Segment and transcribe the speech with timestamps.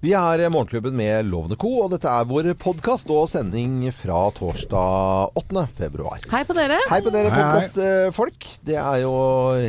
[0.00, 5.32] Vi er Morgenklubben med Lovende Co, og dette er vår podkast og sending fra torsdag
[5.40, 5.64] 8.
[5.74, 6.20] februar.
[6.30, 6.76] Hei på dere.
[6.86, 8.46] Hei på dere podkastfolk.
[8.62, 9.10] Det er jo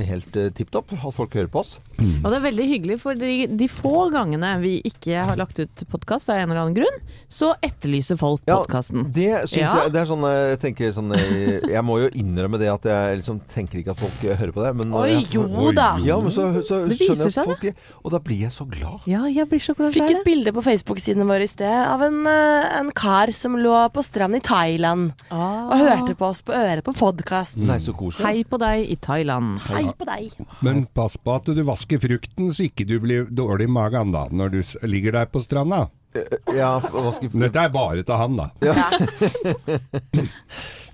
[0.05, 1.79] helt uh, tipp topp at folk hører på oss.
[1.99, 5.83] Og det er veldig hyggelig, for de, de få gangene vi ikke har lagt ut
[5.89, 8.59] podkast av en eller annen grunn, så etterlyser folk Ja.
[8.69, 9.73] Det syns Ja.
[9.83, 12.85] jeg Det er sånn eh, jeg tenker sånn eh, Jeg må jo innrømme det at
[12.87, 15.89] jeg liksom tenker ikke at folk eh, hører på det, men Oi, jeg jo da.
[16.05, 18.55] Ja, men så, så Det viser skjønner jeg seg at folk Og da blir jeg
[18.55, 19.09] så glad.
[19.09, 22.19] Ja, jeg blir så glad Fikk et bilde på Facebook-sidene våre i sted av en,
[22.27, 26.83] eh, en kar som lå på stranden i Thailand og hørte på oss på øret
[26.83, 27.59] på podkast.
[27.59, 28.25] Koselig.
[28.25, 29.59] Hei på deg i Thailand.
[29.69, 30.31] Hei på deg.
[30.61, 34.27] Men pass på at du vasker frukten, så ikke du blir dårlig i magen da,
[34.31, 35.87] når du ligger der på stranda.
[36.55, 38.49] Ja, hva frukten Dette er bare til han, da.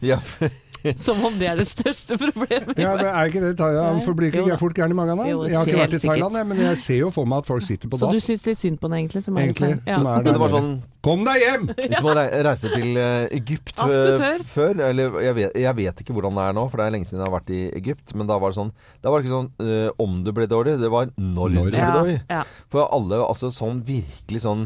[0.03, 0.20] ja,
[1.07, 2.77] Som om det er det største problemet.
[2.80, 4.02] Ja, men er ikke det Thailand?
[4.05, 5.26] For blir ikke folk gærne i magen da?
[5.27, 7.63] Jeg har ikke vært i Thailand, jeg, men jeg ser jo for meg at folk
[7.66, 8.27] sitter på Så du dass.
[8.30, 9.23] syns litt synd på den egentlig?
[9.26, 9.71] Som er Egentlig.
[9.88, 9.98] Ja.
[9.99, 10.70] Som er Men det var sånn
[11.05, 11.66] Kom deg hjem!
[11.91, 16.15] Hvis man rei- reiser til eh, Egypt eh, før Eller jeg vet, jeg vet ikke
[16.18, 18.15] hvordan det er nå, for det er lenge siden jeg har vært i Egypt.
[18.18, 18.71] Men da var det sånn
[19.05, 21.70] Da var det ikke sånn eh, om du ble dårlig, det var når, Når.
[21.70, 22.18] du ble Ja, dårlig.
[22.34, 22.41] ja.
[22.74, 24.65] For alle altså sånn virkelig sånn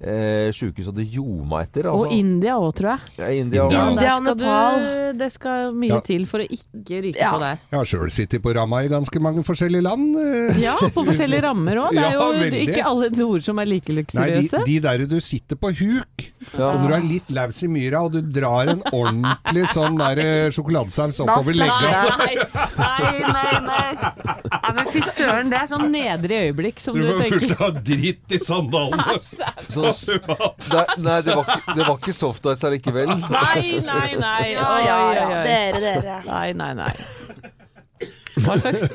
[0.00, 1.86] eh, sjukehus hadde ljoma etter.
[1.90, 2.06] Altså.
[2.08, 3.00] Og India òg, tror jeg.
[3.18, 4.80] ja, India, India og skal Nepal.
[5.14, 6.00] Det skal mye Ja.
[6.00, 7.30] til for å ikke ryke Ja.
[7.32, 7.58] på der.
[7.70, 10.16] Jeg har sjøl sittet på ramma i ganske mange forskjellige land.
[10.18, 10.60] eh.
[10.64, 11.90] Ja, på forskjellige rammer òg.
[11.94, 12.62] Det er jo veldig.
[12.68, 14.52] ikke alle ord som er like luksuriøse.
[14.58, 16.68] Nei, de, de der du sitter på huk, Ja.
[16.74, 20.18] og når du er litt laus i myra, og du drar en ordentlig sånn der
[20.20, 22.34] eh, sjokoladesaus oppover legga Nei,
[22.76, 23.92] nei, nei, nei.
[24.50, 27.40] nei men fy søren, det er sånn nedre øyeblikk som Du du får tenker.
[27.54, 29.16] fullt av dritt i sandalene.
[29.68, 33.12] Så, nei, det var, ikke- det var ikke soft ice allikevel.
[33.30, 34.52] Nei, nei, nei.
[34.54, 35.26] Ja, Oi, ja, oi, ja.
[35.28, 35.44] oi.
[35.48, 36.18] Dere, dere.
[36.28, 36.92] Nei, nei, nei.
[38.44, 38.88] Hva slags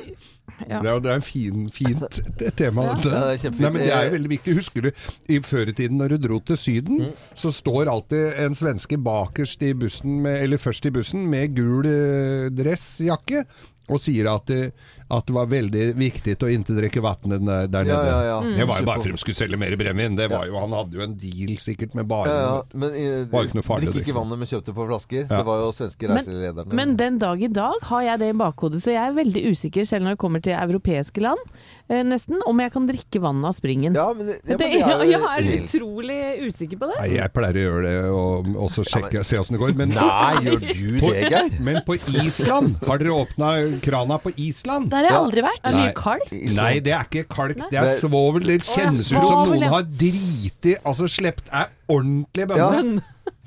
[0.69, 0.81] Ja.
[0.83, 2.17] Det er, det er en fin, fint
[2.59, 2.95] tema, Ja.
[2.99, 3.11] Det.
[3.13, 3.53] Ja, det er.
[3.55, 4.55] Nei, men det er jo veldig viktig.
[4.57, 4.89] Husker du
[5.31, 7.13] i før i tiden når du dro til Syden, Mm.
[7.39, 11.87] så står alltid en svenske bakerst i bussen, med, eller først i bussen, med gul
[11.87, 13.45] eh, dressjakke.
[13.89, 14.71] Og sier at det,
[15.09, 18.09] at det var veldig viktig å ikke drikke vann der, der Ja, nede.
[18.09, 18.57] ja, ja.
[18.59, 20.15] Det var jo bare for de skulle selge mer brennevin.
[20.15, 23.63] Det Han hadde jo en deal sikkert med bare Ja, ja, men eh, Var ikke
[23.65, 25.25] farlig drikk ikke vannet vi kjøpte på flasker.
[25.25, 25.37] Ja.
[25.39, 26.73] Det var jo svenske Men- reiselederne.
[26.73, 29.85] Men den dag i dag har jeg det i bakhodet, så jeg er veldig usikker,
[29.85, 33.55] selv når det kommer til europeiske land, eh, nesten, om jeg kan drikke vannet av
[33.57, 33.95] springen.
[33.97, 36.97] ja, men, det- ja, men det, det er jeg er utrolig usikker på det.
[36.99, 39.73] Nei, jeg pleier å gjøre det og, og så sjekke, se åssen det går.
[39.79, 41.49] Men Nei, gjør du på, det, Geir?
[41.65, 43.49] men på Island Har dere åpna
[43.81, 44.89] krana på Island?
[44.93, 45.23] Der har jeg Ja.
[45.23, 45.61] aldri vært.
[45.63, 46.31] Er det mye kalk?
[46.59, 48.43] Nei, det er ikke kalk, det er svovel.
[48.45, 52.69] Det kjennes ut som noen har driti Altså slept er ordentlige Ja.
[52.69, 53.03] bønner.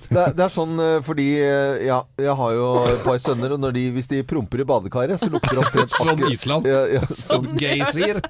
[0.09, 3.55] Det, er- det er sånn eh, fordi eh, Ja, jeg har jo et par sønner,
[3.57, 6.67] og når de, hvis de promper i badekaret, så lukter det omtrent Sånn Island.
[6.69, 8.21] Ja, ja, sånn, geysir?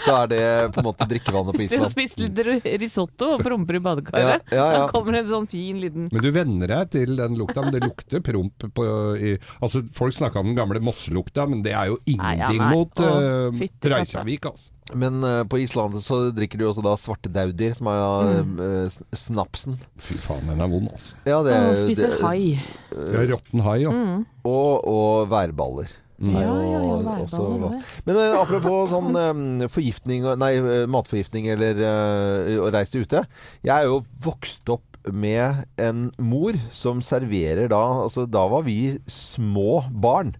[0.00, 0.42] så er det
[0.74, 1.80] på en måte drikkevannet på Island.
[1.82, 2.40] du har spist litt
[2.80, 4.80] risotto og promper i badekaret, Ja, ja, ja.
[4.84, 7.82] da kommer en sånn fin liten Men du venner deg til den lukta, men det
[7.84, 8.88] lukter promp på
[9.20, 12.62] i, Altså, folk snakka om den gamle Mosselukta, men det er jo Nei, ja, ingenting
[12.62, 12.74] nei.
[12.76, 13.14] mot Å,
[13.52, 14.70] uh, Reisavik, altså.
[14.94, 18.00] Men uh, på Island så drikker de også da svarte daudier, som er
[18.44, 18.58] Mm.
[18.60, 19.76] eh, snapsen.
[20.00, 21.14] Fy faen, den er vond, altså.
[21.26, 22.60] Ja, det, Og spiser det- hai.
[22.90, 23.90] Ja, Råtten hai, ja.
[23.90, 24.26] Mm.
[24.44, 25.88] Og, og værballer.
[26.20, 26.34] Mm.
[26.34, 30.50] Ja, ja, ja, værballer, også, Men apropos sånn forgiftning Nei,
[30.86, 31.80] matforgiftning eller
[32.60, 33.22] å reise ute.
[33.64, 38.98] Jeg er jo vokst opp med en mor som serverer da Altså, da var vi
[39.08, 40.34] små barn.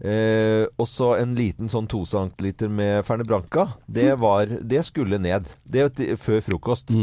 [0.00, 3.66] Eh, og så en liten sånn to centiliter med Ferne Branca.
[3.86, 5.50] Det, var, det skulle ned.
[5.64, 5.90] Det
[6.20, 6.94] før frokost.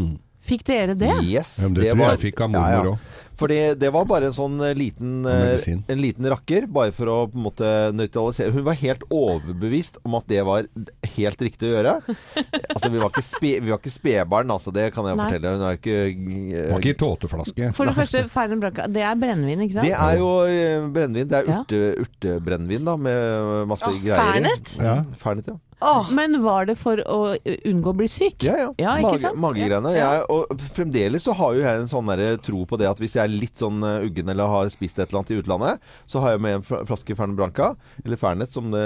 [0.47, 1.11] Fikk dere det?
[1.27, 1.57] Yes.
[1.61, 3.15] Ja, det, det tror jeg fikk av mormor òg.
[3.37, 7.17] Fordi det var bare en sånn eh, liten, eh, en liten rakker, bare for å
[7.29, 8.53] på en måte nøytralisere.
[8.55, 10.65] Hun var helt overbevist om at det var
[11.17, 11.93] helt riktig å gjøre.
[12.73, 15.27] altså, vi var ikke, spe, vi var ikke spedbarn, altså, det kan jeg Nei.
[15.27, 15.53] fortelle.
[15.53, 17.69] Hun er ikke uh, var ikke i tåteflaske.
[17.77, 19.85] For det første, Fernen Branca, det er brennevin, ikke sant?
[19.85, 20.33] Det er jo
[20.97, 21.29] brennevin.
[21.29, 24.43] Det er urte, urtebrennevin, da, med masse ja, greier i.
[24.47, 24.75] Fernet?
[24.81, 24.97] Ja.
[25.21, 25.61] Fernet, ja.
[25.79, 28.41] Åh, Men var det for å unngå å bli syk?
[28.47, 28.69] Ja, ja.
[28.81, 29.91] Ja, Mage, magegreiene.
[29.93, 30.07] Ja.
[30.17, 32.09] Jeg, og fremdeles så har jo jeg en sånn
[32.41, 35.05] tro på det at hvis jeg er litt sånn eh, uggen eller har spist et
[35.11, 37.69] eller annet i utlandet, så har jeg med en flaske Fernet Branca,
[38.03, 38.83] eller Fernet som det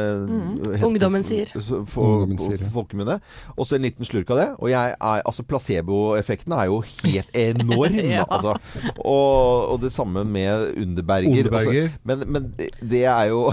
[0.73, 1.53] heter Ungdommen sier.
[1.87, 2.27] For,
[2.73, 3.21] folkemunne.
[3.55, 4.49] Og så en liten slurk av det.
[4.59, 7.99] Og jeg er, altså placeboeffekten er jo helt enorm.
[8.01, 8.25] Ja.
[8.27, 8.57] altså.
[8.97, 11.31] og, og det samme med Underberger.
[11.31, 11.87] Underberger.
[11.87, 13.45] Altså, men, men det, det er jo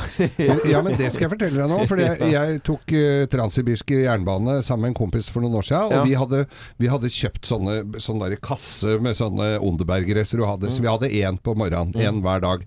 [0.66, 1.80] Ja, men det skal jeg fortelle deg nå.
[1.86, 2.98] For jeg, jeg tok
[3.28, 5.92] uh, transsibirsk jernbane sammen med en kompis for noen år siden.
[5.92, 6.04] Og Ja.
[6.04, 6.46] vi, hadde,
[6.78, 10.40] vi hadde kjøpt sånne, sånne der kasse med sånne Onderbergeresser.
[10.70, 11.92] Så vi hadde én på morgenen.
[11.94, 12.64] Én hver dag.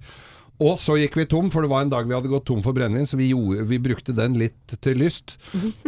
[0.62, 2.74] Og så gikk vi tom, for det var en dag vi hadde gått tom for
[2.78, 5.40] brennevin, så vi, gjorde, vi brukte den litt til lyst.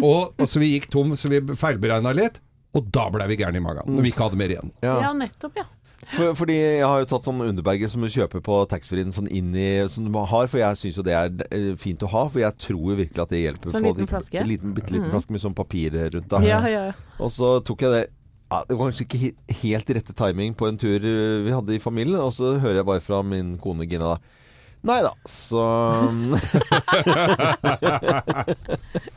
[0.01, 2.39] Og, og så vi gikk tom, så vi feilberegna litt.
[2.73, 4.71] Og da ble vi gærne i magen, når vi ikke hadde mer igjen.
[4.81, 4.95] Ja.
[5.05, 5.67] Ja, nettopp, ja.
[6.11, 9.53] For, fordi jeg har jo tatt sånn underberger som du kjøper på taxfree-en sånn inn
[9.55, 12.25] i Som du har, for jeg syns jo det er eh, fint å ha.
[12.31, 13.73] For jeg tror jo virkelig at det hjelper.
[13.73, 14.41] Sånn på liten flaske?
[14.41, 15.13] En liten, bitte liten mm.
[15.15, 16.29] flaske med sånn papir rundt.
[16.31, 16.43] Da.
[16.47, 16.85] Ja, ja.
[17.19, 18.03] Og så tok jeg det
[18.53, 21.83] ja, Det var kanskje ikke helt rette timing på en tur eh, vi hadde i
[21.83, 22.21] familien.
[22.21, 24.39] Og så hører jeg bare fra min kone Gina da
[24.83, 25.61] Nei da, så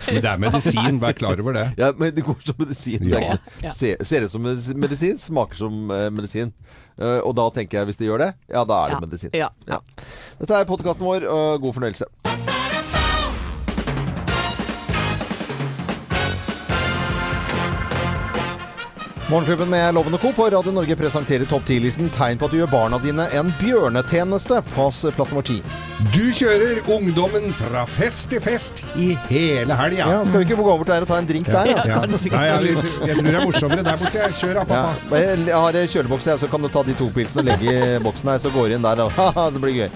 [0.07, 1.65] Men det er medisin, vær klar over det.
[1.81, 3.09] Ja, men det går som medisin.
[3.11, 3.19] Ja.
[3.19, 3.71] ikke- Ja.
[3.75, 4.43] Se, ser ut som
[4.79, 6.53] medisin, smaker som eh, medisin.
[6.99, 9.01] Eh, og da tenker jeg, hvis det gjør det, ja, da er det Ja.
[9.07, 9.31] medisin.
[9.35, 9.49] Ja.
[9.67, 9.81] Ja.
[10.39, 12.05] Dette er podkasten vår, og god fornøyelse.
[19.31, 20.33] Morgenklubben med Lovende Co.
[20.33, 24.61] på Radio Norge presenterer topp 10-listen tegn på at du gjør barna dine en bjørnetjeneste.
[24.77, 25.59] Pass plass nummer ti.
[25.97, 30.05] Du kjører ungdommen fra fest til fest i hele helga.
[30.05, 31.71] Ja, skal vi ikke gå over til der og ta en drink der?
[31.71, 31.85] ja?
[31.89, 32.01] Ja.
[32.05, 34.27] Nei, jeg, jeg tror det er morsommere der borte.
[34.37, 34.83] Kjør da, Ja.
[35.17, 38.29] Jeg har kjølebokse, her, så kan du ta de to pilsene og legge i boksen
[38.29, 39.01] her, så går du inn der.
[39.57, 39.89] Det blir gøy.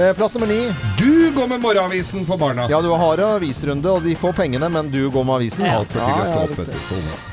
[0.00, 0.56] Eh, Plass nummer ni.
[0.96, 2.64] Du går med morgenavisen for barna.
[2.72, 5.66] Ja, du har avisrunde, og de får pengene, men du går med avisen.
[5.68, 5.82] Ja.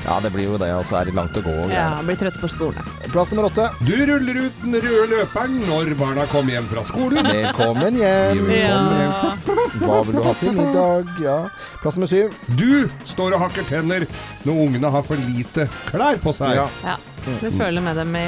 [0.04, 1.56] Ja, det blir jo det, og så er det langt å gå.
[1.64, 1.88] Og ja.
[2.04, 2.92] Blir trøtte på skolen.
[3.14, 3.70] Plass nummer åtte.
[3.88, 7.24] Du ruller ut den røde løperen når barna kommer hjem fra skolen.
[7.32, 8.09] Velkommen hjem.
[8.10, 9.36] Velkommen Ja.
[9.80, 11.10] Hva vil du ha til middag?
[11.22, 11.36] Ja.
[11.82, 12.34] Plass nummer syv.
[12.58, 14.06] Du står og hakker tenner
[14.46, 16.56] når ungene har for lite klær på seg.
[16.58, 16.96] Ja, Ja.
[17.40, 18.24] Du føler med dem i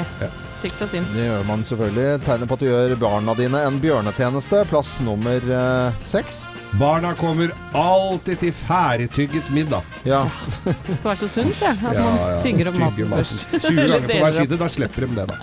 [0.61, 1.07] tykt og tynt.
[1.15, 2.21] det gjør man selvfølgelig.
[2.23, 4.61] Tegner på at du gjør barna dine en bjørnetjeneste.
[4.69, 6.43] Plass nummer eh, seks.
[6.79, 9.81] Barna kommer alltid til ferdigtygget middag.
[10.05, 10.23] Ja.
[10.63, 11.73] Det skal være så sunt, det.
[11.89, 13.47] At man tygger opp maten først.
[13.65, 15.35] 20 ganger på hver side, da slipper de det, da.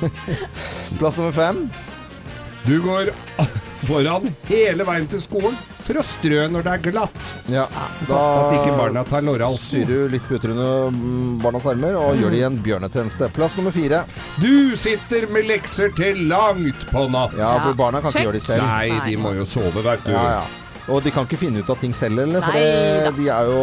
[1.00, 1.64] Plass nummer fem.
[2.66, 3.10] Du går
[3.88, 7.20] foran hele veien til skolen for å strø når det er glatt.
[7.50, 7.64] Ja.
[8.06, 9.86] da at ikke barna tar syr lårhalsen.
[9.88, 13.30] du litt puter under mm, barnas armer og gjør de en bjørnetjeneste.
[13.34, 14.04] Plass nummer fire.
[14.38, 17.34] Du sitter med lekser til langt på natt.
[17.40, 18.66] Ja, for barna kan ikke gjøre de selv.
[18.68, 20.12] Nei, de må jo sove, veit du.
[20.14, 20.48] Ja, ja.
[20.90, 23.50] Og de kan ikke finne ut av ting selv, heller, For Nei det, de er
[23.50, 23.58] jo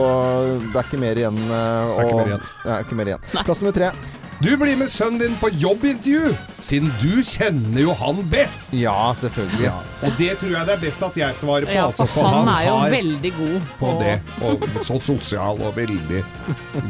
[0.70, 1.40] Det er ikke mer igjen.
[1.48, 2.46] eh, er ikke mer igjen.
[2.64, 3.26] Det er ikke mer igjen.
[3.48, 3.90] Plass nummer tre.
[4.38, 6.30] Du blir med sønnen din på jobbintervju,
[6.62, 8.70] siden du kjenner jo han best.
[8.78, 9.64] Ja, selvfølgelig.
[9.66, 11.74] Ja, og det tror jeg det er best at jeg svarer på.
[11.74, 14.14] Ja, altså, for han er jo veldig god på det.
[14.46, 16.22] Og så sosial og veldig,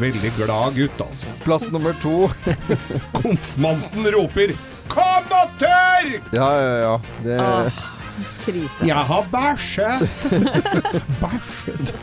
[0.02, 1.32] veldig glad gutt, altså.
[1.46, 2.28] Plass nummer to.
[3.16, 4.52] Konfirmanten roper
[4.88, 7.00] 'Kom og tørk!' Ja, ja, ja.
[7.24, 7.80] Det, Åh,
[8.46, 8.88] krise.
[8.88, 10.00] Jeg har bæsjet.
[11.22, 11.94] Bæsjet.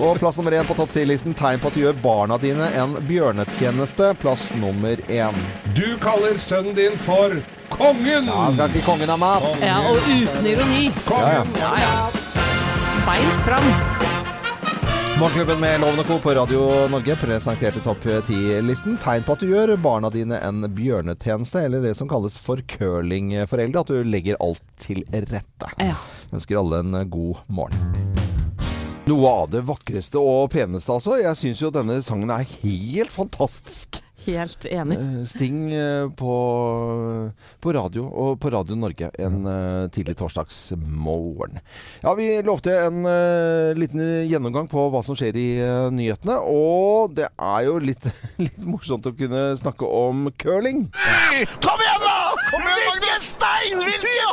[0.00, 1.34] Og plass nummer én på topp 10-listen.
[1.34, 4.12] Tegn på at du gjør barna dine en bjørnetjeneste.
[4.22, 5.40] Plass nummer én.
[5.76, 7.36] Du kaller sønnen din for
[7.70, 8.28] kongen.
[8.30, 9.48] Ja, skal ikke kongen av mat?
[9.62, 10.90] Ja, og uten ironi.
[11.08, 11.56] Kongen.
[11.60, 11.96] Ja, ja.
[13.06, 13.99] Beint fram.
[15.20, 16.18] Morgenklubben med Lovende Co.
[16.18, 18.94] på Radio Norge presenterte topp 10-listen.
[18.96, 23.82] Tegn på at du gjør barna dine en bjørnetjeneste, eller det som kalles for curlingforeldre.
[23.82, 25.68] At du legger alt til rette.
[25.76, 25.98] Ja.
[26.32, 27.84] Ønsker alle en god morgen.
[29.10, 31.18] Noe av det vakreste og peneste, altså.
[31.20, 34.00] Jeg syns jo denne sangen er helt fantastisk.
[34.26, 34.98] Helt enig.
[34.98, 36.34] Eh, Sting eh, på,
[37.60, 41.60] på radio, og på Radio Norge en eh, tidlig torsdagsmorgen.
[42.04, 43.00] Ja, vi lovte en
[43.78, 45.48] liten gjennomgang på hva som skjer i
[45.94, 46.36] nyhetene.
[46.52, 48.06] Og det er jo litt,
[48.44, 50.88] litt morsomt å kunne snakke om curling.
[51.64, 52.18] Kom igjen, da!
[52.50, 53.80] Hvilken stein!
[53.80, 54.04] Hvilken stein!
[54.04, 54.29] Tre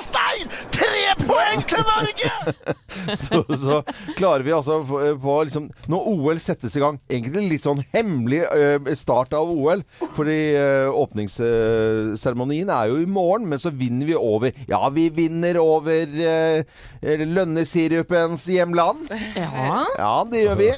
[1.37, 2.33] poeng til Norge!
[3.17, 3.77] Så, så
[4.17, 8.39] klarer vi altså på, på liksom Når OL settes i gang Egentlig litt sånn hemmelig
[8.47, 9.83] eh, start av OL.
[10.17, 15.59] Fordi eh, åpningsseremonien er jo i morgen, men så vinner vi over Ja, vi vinner
[15.61, 16.17] over
[17.01, 19.07] lønnesirupens hjemland.
[19.37, 19.85] Ja.
[19.97, 20.69] Ja, det gjør vi.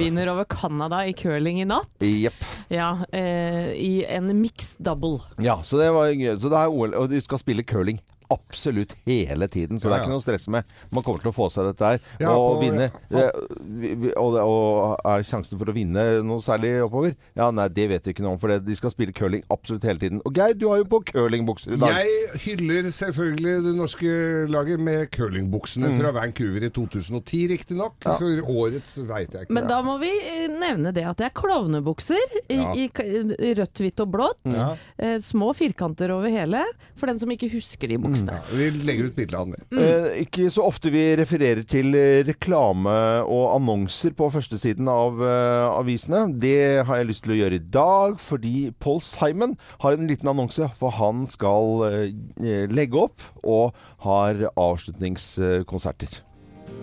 [0.00, 1.90] Vinner over Canada i curling i natt.
[2.04, 2.46] Yep.
[2.74, 5.22] Ja, eh, i en mixed double.
[5.42, 6.34] Ja, så det var gøy.
[6.38, 8.00] Så det er OL, og de skal spille curling.
[8.30, 10.64] Absolutt hele tiden, så det Ja, er ikke noe stress med.
[10.92, 12.00] Man kommer til å få seg dette her.
[12.20, 12.90] Ja, og og- vinne.
[13.10, 13.28] ja.
[13.28, 17.14] Eh, Og, og er sjansen for å vinne noe særlig oppover?
[17.36, 19.82] Ja, nei, det vet vi ikke noe om, for det, de skal spille curling absolutt
[19.84, 20.20] hele tiden.
[20.26, 21.94] Og Geir, du har jo på curlingbukser i dag.
[22.04, 24.12] Jeg hyller selvfølgelig det norske
[24.50, 25.98] laget med curlingbuksene Mm.
[26.00, 27.94] fra Vancouver i 2010, riktignok.
[28.04, 29.50] For årets veit jeg ikke.
[29.54, 32.18] Men da må vi eh, nevne det at det er klovnebukser
[32.50, 32.72] i, Ja.
[32.74, 34.44] i, i rødt, hvitt og blått.
[34.44, 34.76] Ja.
[34.98, 36.64] Eh, små firkanter over hele,
[36.96, 38.17] for den som ikke husker de buksene.
[38.26, 39.66] Ja, vi legger ut bilde av den.
[39.70, 39.80] Mm.
[39.84, 42.94] Eh, ikke så ofte vi refererer til eh, reklame
[43.24, 46.24] og annonser på førstesiden av eh, avisene.
[46.40, 50.32] Det har jeg lyst til å gjøre i dag, fordi Paul Simon har en liten
[50.32, 50.70] annonse.
[50.78, 56.22] For han skal eh, legge opp og har avslutningskonserter.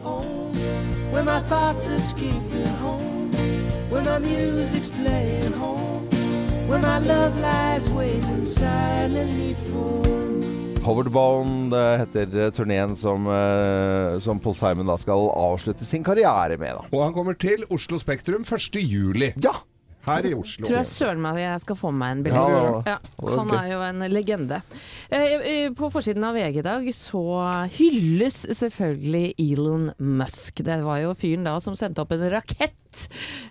[0.05, 0.53] Home,
[1.11, 3.15] where my thoughts escape at home.
[3.89, 6.09] when my music's playing home,
[6.67, 10.64] when my love lies waiting silently for me.
[10.85, 16.03] Howard Bone det heter eh, turneen som, eh, som Paul Simon da skal avslutte sin
[16.05, 16.77] karriere med.
[16.77, 16.89] da.
[16.91, 18.77] Og han kommer til Oslo Spektrum 1.
[18.85, 19.33] juli.
[19.41, 19.55] Ja!
[20.05, 20.67] Her i Oslo.
[20.67, 22.85] Tror jeg søren meg jeg skal få meg en billett.
[22.85, 24.59] ja, han er jo en legende.
[25.09, 27.23] Eh, eh, På forsiden av VG i dag så
[27.73, 30.61] hylles selvfølgelig Elon Musk.
[30.61, 32.77] Det var jo fyren da som sendte opp en rakett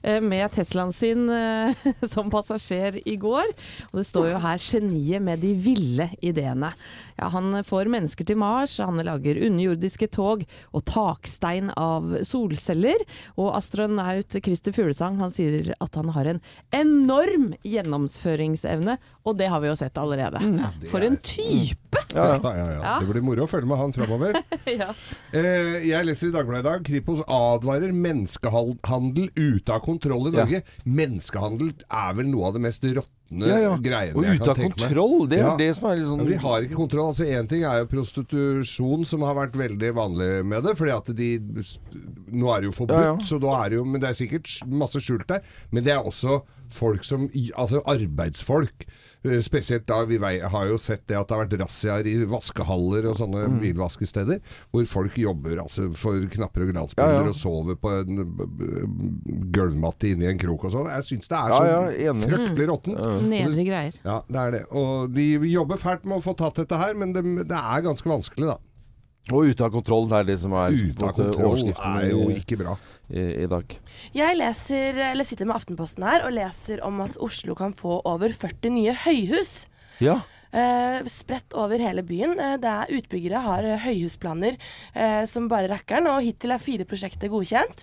[0.02, 3.54] eh, med Teslaen sin eh, som passasjer i går.
[3.92, 6.74] Og det står jo her 'geniet med de ville ideene'.
[7.14, 10.42] Ja, han får mennesker til Mars, han lager underjordiske tog
[10.74, 13.04] og takstein av solceller.
[13.38, 16.40] Og astronaut Christer Fuglesang han sier at han har en
[16.74, 20.42] enorm gjennomføringsevne, og det har vi jo sett allerede.
[20.90, 22.02] For en type!
[22.14, 22.84] Ja, ja, ja.
[22.84, 22.96] Ja.
[23.00, 24.38] Det blir moro å følge med han framover.
[24.80, 24.90] ja.
[25.34, 30.45] Eh, jeg leser i Dagbladet i dag Kripos advarer menneskehandel ute av kontroll i Ja.
[30.45, 30.62] Norge.
[30.85, 32.85] Menneskehandel er vel noe av det mest
[33.31, 33.76] råtne Ja, ja.
[33.76, 35.57] greiene Og ute av kontroll, det er Ja.
[35.57, 37.09] det som er litt sånn vi har ikke kontroll.
[37.09, 40.76] Altså Én ting er jo prostitusjon, som har vært veldig vanlig med det.
[40.76, 41.38] fordi at de
[42.33, 43.16] Nå er det jo forbudt, Ja, ja.
[43.23, 45.40] så da er det jo Men det er sikkert masse skjult der.
[45.73, 48.87] Men det er også folk som Altså arbeidsfolk.
[49.25, 53.07] Eh, Spesielt da vi har jo sett det at det har vært razziaer i vaskehaller
[53.09, 53.61] og sånne Mm.
[53.61, 54.40] bilvaskesteder,
[54.73, 57.28] hvor folk jobber altså for knapper og glansbilder Ja, ja.
[57.28, 60.88] og sover på en gulvmatte inni en krok og sånn.
[60.90, 62.99] Jeg syns det er Ja, så ja, fryktelig råttent.
[63.23, 63.97] Nedre greier.
[64.04, 64.62] Ja, det er det.
[64.75, 68.09] Og de jobber fælt med å få tatt dette her, men det, det er ganske
[68.11, 68.59] vanskelig, da.
[69.33, 72.26] Og ute av kontroll, det er det som er Ute av kontroll overskriften er jo
[72.35, 72.75] ikke bra.
[73.09, 73.73] i, i dag.
[74.16, 78.35] Jeg leser, eller sitter med Aftenposten her og leser om at Oslo kan få over
[78.37, 79.54] 40 nye høyhus.
[80.04, 80.18] Ja.
[80.54, 82.37] Eh, spredt over hele byen.
[82.38, 84.59] Eh, det er Utbyggere har høyhusplaner
[84.92, 87.80] eh, som bare rakkeren, og hittil er fire prosjekter godkjent.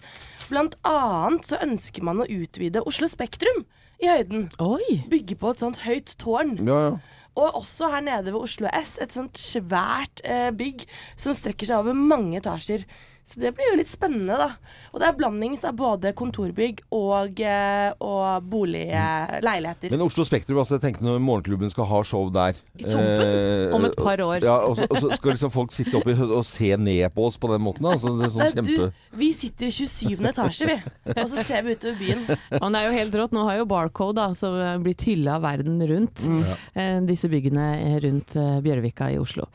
[0.52, 3.66] Blant annet så ønsker man å utvide Oslo Spektrum
[4.02, 4.50] i høyden.
[4.60, 5.02] Oi!
[5.12, 6.58] Bygge på et sånt høyt tårn.
[6.68, 7.00] ja, ja.
[7.40, 10.82] Og også her nede ved Oslo S, et sånt svært eh, bygg
[11.16, 12.84] som strekker seg over mange etasjer.
[13.24, 14.48] Så det blir jo litt spennende, da.
[14.92, 19.94] Og det er blandings av både kontorbygg og, eh, og boligleiligheter.
[19.94, 23.76] Men Oslo Spektrum, altså, jeg tenkte når Morgenklubben skal ha show der I Tompen?
[23.78, 24.42] Om et par år.
[24.44, 27.38] Ja, og så, og så skal liksom folk sitte oppe og se ned på oss
[27.42, 27.88] på den måten.
[27.88, 28.90] Altså, det er sånn kjempe...
[28.90, 30.18] du, vi sitter i 27.
[30.34, 30.80] etasje, vi.
[31.16, 32.26] Og så ser vi utover byen.
[32.58, 33.38] Men det er jo helt rått.
[33.38, 36.26] Nå har jo Barcode da, som blitt hylla verden rundt.
[36.74, 37.70] Eh, disse byggene
[38.04, 39.48] rundt eh, Bjørvika i Oslo.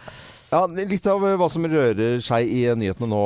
[0.57, 3.25] Ja, Litt av hva som rører seg i nyhetene nå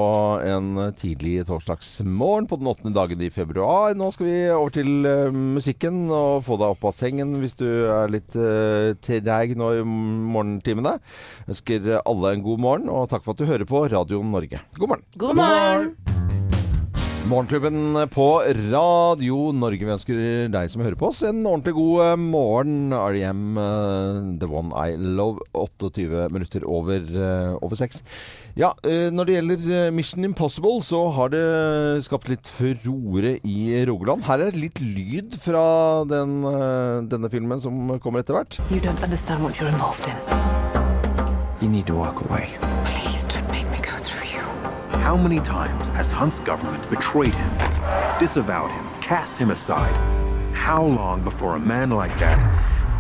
[0.51, 3.95] en tidlig torsdagsmorgen på den åttende dagen i februar.
[3.95, 7.69] Nå skal vi over til uh, musikken og få deg opp av sengen hvis du
[7.69, 10.97] er litt uh, treig nå i morgentimene.
[11.47, 14.65] Ønsker alle en god morgen, og takk for at du hører på Radio Norge.
[14.81, 15.09] God morgen.
[15.23, 16.30] God morgen!
[17.31, 18.25] Morgenklubben på
[18.73, 19.85] Radio Norge.
[19.87, 20.21] Vi ønsker
[20.51, 22.91] deg som hører på oss, en ordentlig god eh, morgen.
[22.91, 28.03] REM, eh, The One I Love, 28 minutter over, eh, over 6.
[28.59, 31.45] Ja, eh, når det gjelder eh, Mission Impossible, så har det
[32.09, 34.27] skapt litt furore i Rogaland.
[34.27, 35.63] Her er litt lyd fra
[36.11, 38.59] den, eh, denne filmen som kommer etter hvert.
[38.75, 40.19] You don't understand what you're involved in.
[41.63, 42.51] You need to walk away.
[45.01, 47.51] How many times has Hunt's government betrayed him,
[48.21, 49.97] disavowed him, cast him aside?
[50.55, 52.39] How long before a man like that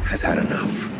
[0.06, 0.99] has had enough?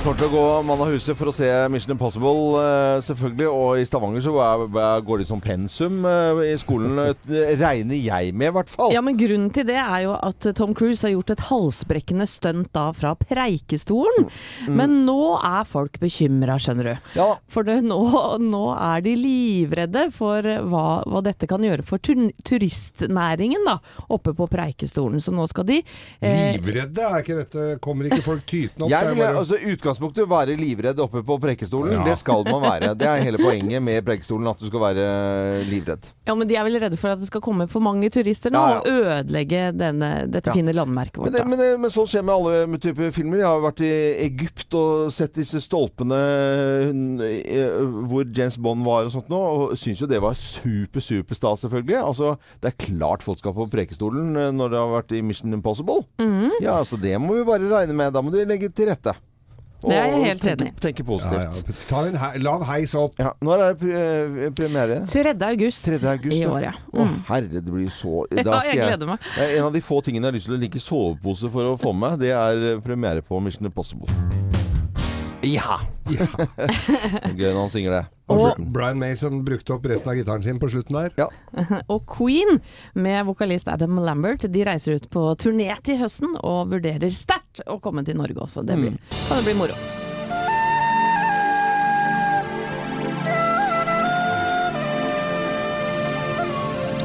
[0.00, 3.48] Vi kommer til å gå mann av huset for å se Mission Impossible, eh, selvfølgelig.
[3.52, 4.32] Og i Stavanger så
[5.04, 6.96] går de som pensum eh, i skolen.
[7.04, 8.94] eh, regner jeg med, i hvert fall.
[8.94, 12.70] Ja, men grunnen til det er jo at Tom Cruise har gjort et halsbrekkende stunt
[12.72, 14.30] da fra Preikestolen.
[14.72, 17.12] Men nå er folk bekymra, skjønner du.
[17.20, 18.00] Ja, For det, nå,
[18.40, 23.76] nå er de livredde for hva, hva dette kan gjøre for tur turistnæringen da,
[24.08, 25.20] oppe på Preikestolen.
[25.20, 28.96] Så nå skal de eh, Livredde, er ikke dette Kommer ikke folk tytende opp?
[28.96, 31.96] Jeg vil altså utgangspunktet være livredd oppe på prekestolen.
[31.98, 32.04] Ja.
[32.06, 32.92] Det skal man være.
[32.98, 36.06] Det er hele poenget med prekestolen, at du skal være livredd.
[36.28, 38.60] Ja, men de er vel redde for at det skal komme for mange turister nå
[38.60, 38.78] Ja, ja.
[38.78, 38.86] og
[39.26, 40.54] ødelegge denne, dette Ja.
[40.54, 41.32] fine landmerket Men, vårt.
[41.32, 41.48] det, da.
[41.48, 43.38] men, det, men sånn skjer med alle typer filmer.
[43.42, 43.92] Jeg har vært i
[44.26, 46.20] Egypt og sett disse stolpene
[46.90, 47.80] eh,
[48.10, 51.64] hvor James Bond var og sånt nå, og syns jo det var super, super stas,
[51.66, 51.98] selvfølgelig.
[52.04, 55.52] Altså, det er klart folk skal på Preikestolen eh, når det har vært i Mission
[55.56, 56.04] Impossible.
[56.20, 56.50] Mm.
[56.62, 58.12] Ja, altså det må vi bare regne med.
[58.14, 59.14] Da må de legge til rette.
[59.80, 60.72] Det er jeg helt enig i.
[60.80, 61.40] tenke positivt.
[61.40, 61.74] ja.
[61.88, 63.14] Ta en he lav heis opp.
[63.18, 64.02] Ja, når er det pre
[64.44, 65.00] eh, premiere?
[65.06, 65.34] 3.
[65.48, 66.00] august, 3.
[66.12, 66.72] august, i år, ja.
[66.92, 67.16] Å Mm.
[67.30, 69.18] herre, det blir så Ja, da jeg gleder meg.
[69.38, 71.76] En av de få tingene jeg har lyst til å ligge i sovepose for å
[71.80, 74.49] få med, det er eh, premiere på Mission Impossible.
[75.46, 75.80] Ja!
[76.10, 78.02] Gøy når han synger det.
[78.30, 81.14] Og, Brian May som brukte opp resten av gitaren sin på slutten der.
[81.18, 81.28] Ja.
[81.92, 82.60] og Queen,
[82.94, 87.80] med vokalist Adam Lambert, de reiser ut på turné til høsten og vurderer sterkt å
[87.82, 88.66] komme til Norge også.
[88.66, 89.99] Det blir, kan det bli moro.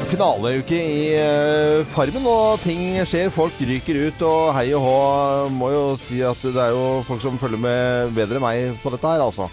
[0.06, 3.30] Finaleuke i eh, Farmen, og ting skjer.
[3.34, 4.98] Folk ryker ut, og hei og hå.
[5.56, 8.92] Må jo si at det er jo folk som følger med bedre enn meg på
[8.94, 9.50] dette her, altså.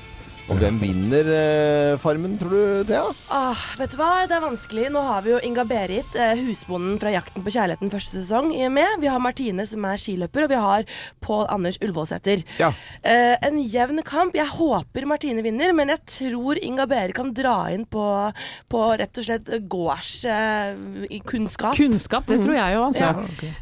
[0.51, 3.03] Og hvem vinner eh, Farmen, tror du, Thea?
[3.31, 4.89] Ah, vet du hva, det er vanskelig.
[4.91, 8.99] Nå har vi jo Inga Berit, eh, husbonden fra 'Jakten på kjærligheten' første sesong, med.
[8.99, 10.83] Vi har Martine, som er skiløper, og vi har
[11.23, 12.43] Pål Anders Ullevålsæter.
[12.59, 12.73] Ja.
[13.03, 14.33] Eh, en jevn kamp.
[14.35, 18.33] Jeg håper Martine vinner, men jeg tror Inga Berit kan dra inn på,
[18.67, 21.75] på rett og slett gårdskunnskap.
[21.79, 22.99] Kunnskap, det tror jeg jo, altså.
[22.99, 23.13] Ja.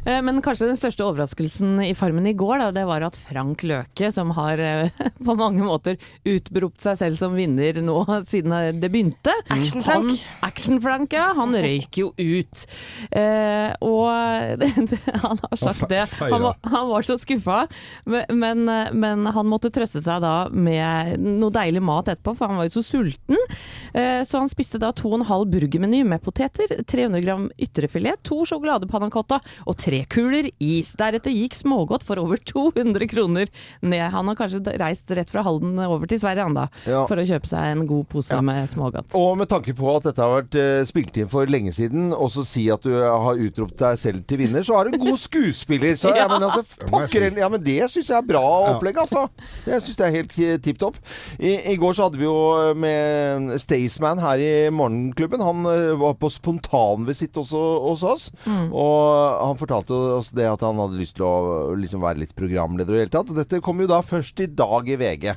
[0.04, 3.62] Eh, Men kanskje den største overraskelsen i Farmen i går, da, det var at Frank
[3.62, 4.90] Løke, som har eh,
[5.26, 5.94] på mange måter
[6.72, 10.20] utberopt seg selv som vinner nå siden det begynte Action-Frank.
[10.42, 11.32] Action-Frank, ja.
[11.36, 12.66] Han røyk jo ut.
[13.10, 14.08] Eh, og
[15.24, 16.06] han har sagt det.
[16.20, 17.66] Han var, han var så skuffa,
[18.04, 22.60] men, men, men han måtte trøste seg da med noe deilig mat etterpå, for han
[22.60, 23.38] var jo så sulten.
[23.94, 28.22] Eh, så han spiste da to og en halv burgermeny med poteter, 300 gram ytrefilet,
[28.26, 30.92] to sjokoladepannacotta og tre kuler is.
[30.98, 33.50] Deretter gikk smågodt for over 200 kroner
[33.82, 34.06] ned.
[34.12, 37.04] Han har kanskje reist rett fra Halden over til Sverige han da, Ja.
[37.08, 39.16] for å kjøpe seg en god pose med smågodt.
[39.18, 42.30] Og med tanke på at dette har vært uh, spilt inn for lenge siden, og
[42.34, 45.20] så si at du har utropt deg selv til vinner, så er du en god
[45.20, 45.96] skuespiller.
[45.98, 46.28] Så, ja.
[46.30, 49.26] men, altså, Det jeg pokker, ja, men det syns jeg er bra opplegg, altså.
[49.66, 50.98] Jeg syns det er helt eh, tipp topp.
[51.38, 55.44] I, I går så hadde vi jo eh, med Staysman her i Morgenklubben.
[55.44, 58.28] Han eh, var på spontanvisitt også hos oss.
[58.46, 62.94] Og han fortalte oss det at han hadde lyst til å liksom være litt programleder
[62.94, 63.32] i det hele tatt.
[63.32, 65.28] Og dette kom jo da først i dag i VG.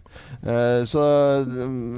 [0.46, 1.04] Uh, så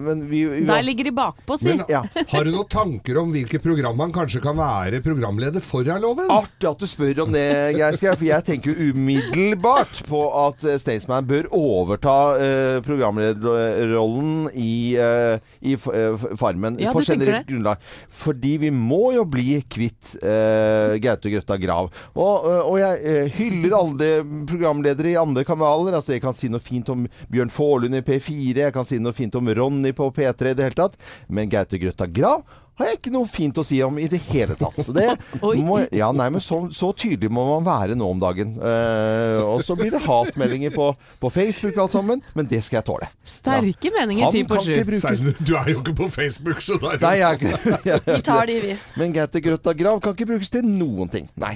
[0.08, 1.66] Men vi, vi Der ligger de bakpå, si.
[1.72, 2.04] Men Ja.
[2.32, 6.30] har du noen tanker om hvilke program han kanskje kan være programleder for, er loven?
[6.34, 7.46] Artig at du spør om det,
[7.78, 14.96] Geir for jeg tenker jo umiddelbart på at eh, Staysman bør overta eh, programlederrollen i,
[15.00, 17.78] eh, i eh, Farmen Ja, på generelt grunnlag.
[18.10, 21.90] Fordi vi må jo bli kvitt eh, Gaute Grøtta Grav.
[22.16, 24.12] Og, eh, og jeg hyller alle
[24.50, 25.98] programledere i andre kanaler.
[25.98, 29.07] Altså Jeg kan si noe fint om Bjørn Forlund i P4, jeg kan si noe
[29.16, 30.98] fint om Ronny på P3 i det hele tatt.
[31.28, 32.44] Men Gaute Grøtta Grav
[32.78, 34.78] har jeg ikke noe fint å si om i det hele tatt.
[34.86, 35.08] Så det
[35.68, 38.54] må, ja, nei, men så, så tydelig må man være nå om dagen.
[38.62, 40.92] Eh, og så blir det hatmeldinger på,
[41.22, 43.10] på Facebook alt sammen, men det skal jeg tåle.
[43.26, 44.76] Sterke meninger, Han ti på sju.
[44.92, 48.22] bruke Du er jo ikke på Facebook, så da er det Nei, jeg ikke Vi
[48.30, 48.78] tar de, vi.
[49.00, 51.30] Men Gaute Grøtta Grav kan ikke brukes til noen ting.
[51.42, 51.56] Nei.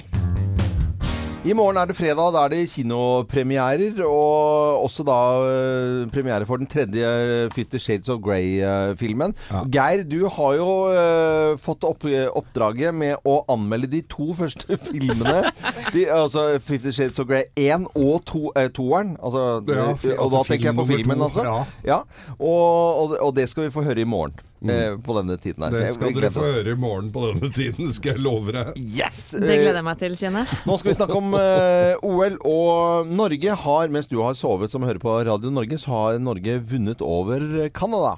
[1.42, 6.60] I morgen er det fredag, da er det kinopremierer, og også da eh, premiere for
[6.62, 7.08] den tredje
[7.50, 9.34] Fifty Shades of Grey-filmen.
[9.50, 9.64] Ja.
[9.74, 12.06] Geir, du har jo eh, fått opp,
[12.38, 15.50] oppdraget med å anmelde de to første filmene.
[15.90, 19.16] De, altså Fifty Shades of Grey 1 og to, eh, toeren.
[19.18, 21.48] Altså, Ja, fi- og altså da tenker jeg på filmen, to, altså.
[21.50, 21.58] ja.
[21.90, 22.00] Ja,
[22.38, 24.38] og, og, og det skal vi få høre i morgen.
[24.70, 25.74] Eh, på denne tiden her.
[25.74, 28.78] Det skal dere få høre i morgen på denne tiden, skal jeg love deg.
[28.78, 29.20] Yes!
[29.34, 30.60] Det gleder jeg meg til, kjenner jeg.
[30.68, 32.38] Nå skal vi snakke om eh, OL.
[32.52, 36.58] Og Norge har, mens du har sovet som hører på Radio Norge, så har Norge
[36.72, 37.42] vunnet over
[37.74, 38.16] Canada.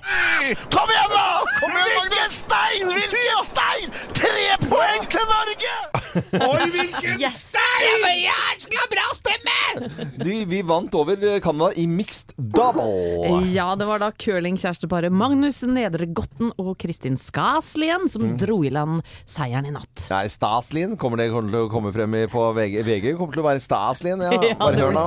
[0.72, 1.28] Kom igjen, da!
[1.64, 2.90] Hvilken stein!
[2.90, 3.98] Hvilken stein!
[4.18, 5.74] Tre poeng til Norge!
[6.50, 7.44] Oi, hvilken Yes!
[10.20, 13.42] Du, vi vant over Canada i mixed double.
[13.54, 18.36] Ja, det var da curlingkjæresteparet Magnus Nedregotten og Kristin Skaslien som Mm.
[18.40, 20.06] dro i land seieren i natt.
[20.08, 20.94] Er det Staslien?
[20.96, 22.78] Kommer det kommer til å komme frem i, på VG?
[22.86, 24.30] VG kommer til å være Staslien, ja.
[24.48, 25.04] Ja, Bare hør nå.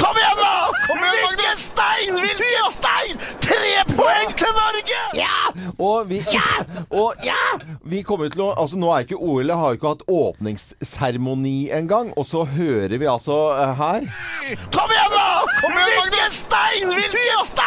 [0.00, 0.54] Kom igjen, da!
[0.90, 2.18] Hvilken stein!
[2.18, 3.22] Hvilken stein!
[3.96, 5.00] Poeng til Norge!
[5.16, 5.38] Ja!
[5.78, 6.20] Og vi
[6.90, 7.42] Og ja!
[7.84, 12.26] Vi kommer til å Altså, nå er ikke OL har ikke hatt åpningsseremoni engang, og
[12.28, 14.08] så hører vi altså uh, her
[14.74, 15.28] Kom igjen, da!
[15.66, 16.92] Hvilken stein!
[16.92, 17.65] Hvilken stein!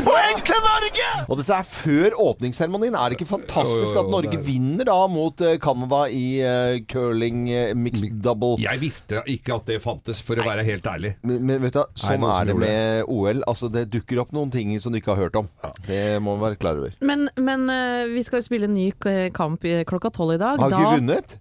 [0.00, 1.06] Poeng til Norge!
[1.30, 2.94] Og dette er før åpningsseremonien.
[2.96, 7.42] Er det ikke fantastisk at Norge er- vinner da mot eh, Canada i eh, curling
[7.52, 8.56] eh, mixed double?
[8.62, 11.12] Jeg visste ikke at det fantes, for å være helt ærlig.
[11.26, 13.42] Men, men vet du, sånn er det med OL.
[13.50, 15.50] Altså, det dukker opp noen ting som du ikke har hørt om.
[15.86, 16.94] Det må man være klar over.
[17.04, 17.66] Men, men
[18.14, 18.88] vi skal jo spille en ny
[19.36, 20.60] kamp klokka tolv i dag.
[20.62, 20.94] Har ikke da...
[20.96, 21.36] vunnet?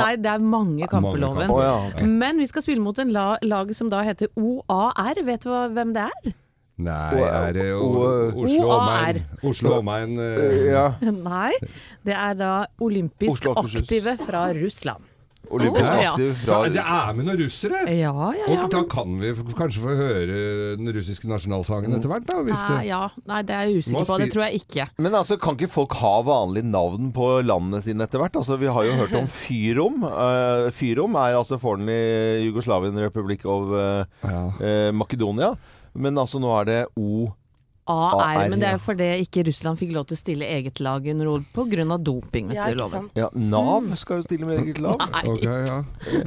[0.00, 1.46] Nei, det er mange kamper, Mange Loven.
[1.48, 1.56] kamper.
[1.56, 2.12] Å, ja, okay.
[2.22, 5.20] Men vi skal spille mot en la lag som da heter OAR.
[5.26, 6.32] Vet du hva, hvem det er?
[6.84, 8.80] Nei, Og- er det og- O- Oslo OAR.
[8.80, 9.22] omegn?
[9.50, 10.86] Oslo omegn eh, Ja.
[11.30, 11.52] Nei,
[12.06, 15.06] det er da olympisk Oslo, aktive fra Russland.
[15.50, 16.10] Olympisk Å, ja.
[16.36, 17.78] fra Så det er med noen russere!
[17.88, 18.58] Ja, ja, ja.
[18.60, 20.36] Og da kan vi kanskje få høre
[20.78, 22.42] den russiske nasjonalsangen etter hvert, da.
[22.44, 23.00] Hvis det ja.
[23.26, 24.18] Nei, det er jeg usikker på.
[24.20, 24.86] Det tror jeg ikke.
[25.00, 28.36] Men altså, kan ikke folk ha vanlige navn på landene sine etter hvert?
[28.36, 30.04] Altså, vi har jo hørt om Fyrom.
[30.04, 31.98] Uh, Fyrom er altså fornlig
[32.44, 34.44] Jugoslavian Republic of uh, ja.
[34.60, 35.54] eh, Makedonia.
[35.94, 37.30] Men altså, nå er det O
[37.90, 41.06] AR, men det er jo fordi ikke Russland fikk lov til å stille eget lag
[41.10, 41.96] under OL pga.
[41.98, 43.18] doping, vet Ja, du, ikke sant.
[43.18, 45.00] Ja, Nav skal jo stille med eget lag.
[45.00, 45.22] Nei.
[45.26, 45.78] Ok, ja.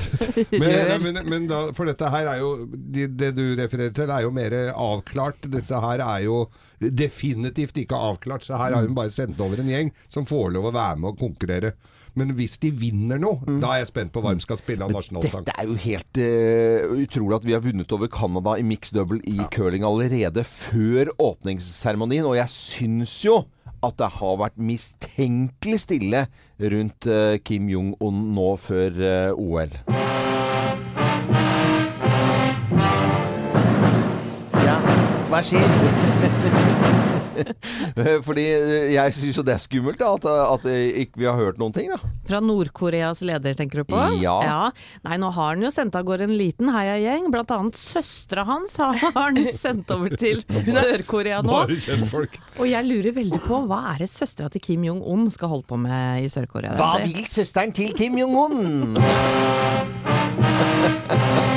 [0.64, 4.26] Men, men, men da, for dette her er jo det, det du refererer til, er
[4.26, 5.48] jo mer avklart.
[5.54, 6.44] Disse her er jo
[6.80, 8.46] definitivt ikke avklart.
[8.48, 11.14] Så her har hun bare sendt over en gjeng som får lov å være med
[11.14, 11.76] og konkurrere.
[12.20, 14.94] Men hvis de vinner noe, da er jeg spent på hva de skal spille av
[14.94, 15.48] nasjonalsang.
[15.48, 19.18] Dette er jo helt uh, utrolig at vi har vunnet over Canada i mixed double
[19.26, 22.28] i curling allerede før åpningsseremonien.
[22.30, 23.40] Og jeg syns jo
[23.84, 26.28] at det har vært mistenkelig stille
[26.62, 29.74] rundt uh, Kim Jong-un nå før uh, OL.
[34.62, 34.78] Ja,
[35.34, 37.10] hva skjer?
[38.28, 41.38] Fordi eh, jeg syns jo det er skummelt da, at, at eh, ikke vi har
[41.40, 41.90] hørt noen ting.
[41.92, 41.98] da.
[42.28, 44.00] Fra Nord-Koreas leder, tenker du på?
[44.22, 44.72] Ja.
[45.06, 47.30] Nei, nå har han jo sendt av gårde en liten heiagjeng.
[47.34, 51.54] Blant annet søstera hans har han sendt over til Sør-Korea nå.
[51.64, 52.40] Bare kjentfolk.
[52.60, 55.80] Og jeg lurer veldig på hva er det søstera til Kim Jong-un skal holde på
[55.82, 56.76] med i Sør-Korea?
[56.80, 58.98] Hva vil søsteren til Kim Jong-un?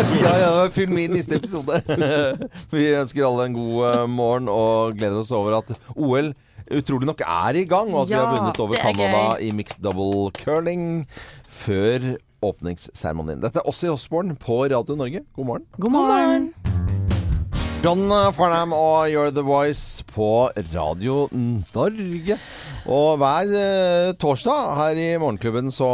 [0.00, 1.80] Ja, ja, film i neste episode.
[2.72, 6.30] Vi ønsker alle en god eh, morgen og gleder oss over at OL
[6.70, 9.50] utrolig nok er i gang, og at vi har Ja, vunnet over er Canada i
[9.52, 11.02] mixed double curling
[11.50, 12.14] før
[12.46, 13.42] åpningsseremonien.
[13.42, 15.24] Dette er Åssi Osborn på Radio Norge.
[15.36, 15.66] God morgen.
[15.76, 16.46] God morgen!
[17.84, 22.38] John Farnham og You're The Voice på Radio Norge.
[22.86, 25.90] Og hver eh, torsdag her i Morgenklubben så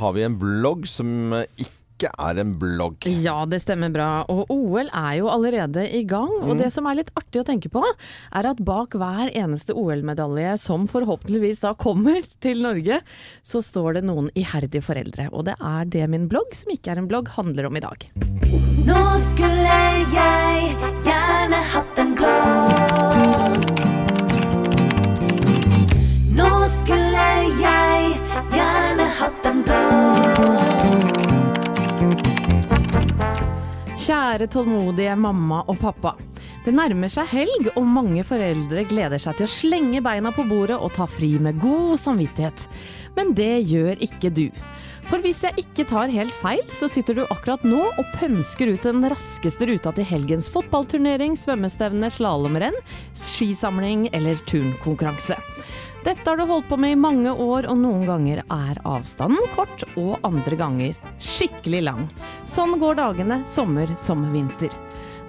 [0.00, 3.04] har vi en blogg som ikke er en blogg.
[3.20, 4.08] Ja, det stemmer bra.
[4.32, 6.32] Og OL er jo allerede i gang.
[6.40, 10.56] Og det som er litt artig å tenke på, er at bak hver eneste OL-medalje
[10.62, 13.00] som forhåpentligvis da kommer til Norge,
[13.42, 15.28] så står det noen iherdige foreldre.
[15.34, 18.08] Og det er det min blogg, som ikke er en blogg, handler om i dag.
[18.86, 19.80] Nå skulle
[20.14, 23.70] jeg gjerne hatt en blogg.
[26.40, 27.28] Nå skulle
[27.60, 28.16] jeg
[28.54, 30.59] gjerne hatt en blogg.
[34.10, 36.16] Kjære tålmodige mamma og pappa.
[36.64, 40.80] Det nærmer seg helg, og mange foreldre gleder seg til å slenge beina på bordet
[40.82, 42.64] og ta fri med god samvittighet.
[43.14, 44.48] Men det gjør ikke du.
[45.06, 48.90] For hvis jeg ikke tar helt feil, så sitter du akkurat nå og pønsker ut
[48.90, 52.82] den raskeste ruta til helgens fotballturnering, svømmestevne, slalåmrenn,
[53.14, 55.38] skisamling eller turnkonkurranse.
[56.00, 59.82] Dette har du holdt på med i mange år, og noen ganger er avstanden kort,
[60.00, 62.06] og andre ganger skikkelig lang.
[62.48, 64.72] Sånn går dagene, sommer som vinter.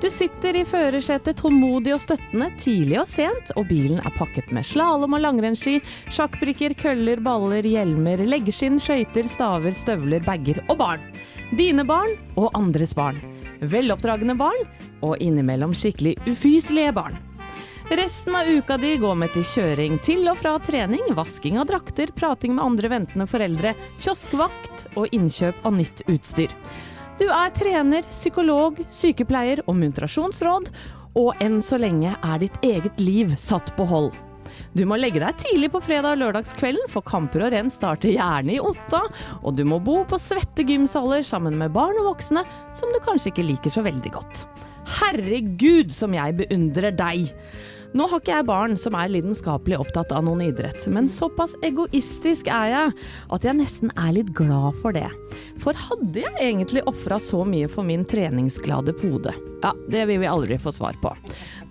[0.01, 4.65] Du sitter i førersetet tålmodig og støttende, tidlig og sent, og bilen er pakket med
[4.65, 5.75] slalåm og langrennsski,
[6.09, 11.03] sjakkbrikker, køller, baller, hjelmer, leggskinn, skøyter, staver, støvler, bager og barn.
[11.51, 13.19] Dine barn og andres barn.
[13.59, 14.63] Veloppdragne barn,
[15.03, 17.19] og innimellom skikkelig ufyselige barn.
[17.91, 22.13] Resten av uka di går med til kjøring til og fra trening, vasking av drakter,
[22.15, 26.53] prating med andre ventende foreldre, kioskvakt og innkjøp av nytt utstyr.
[27.19, 30.71] Du er trener, psykolog, sykepleier og muntrasjonsråd,
[31.19, 34.13] og enn så lenge er ditt eget liv satt på hold.
[34.71, 38.55] Du må legge deg tidlig på fredag og lørdagskvelden, for kamper og renn starter gjerne
[38.55, 39.03] i Otta,
[39.43, 43.33] og du må bo på svette gymsaler sammen med barn og voksne som du kanskje
[43.35, 44.47] ikke liker så veldig godt.
[45.01, 47.35] Herregud, som jeg beundrer deg!
[47.91, 52.47] Nå har ikke jeg barn som er lidenskapelig opptatt av noen idrett, men såpass egoistisk
[52.47, 52.93] er jeg
[53.35, 55.09] at jeg nesten er litt glad for det.
[55.59, 59.35] For hadde jeg egentlig ofra så mye for min treningsglade pode?
[59.59, 61.11] Ja, det vil vi aldri få svar på.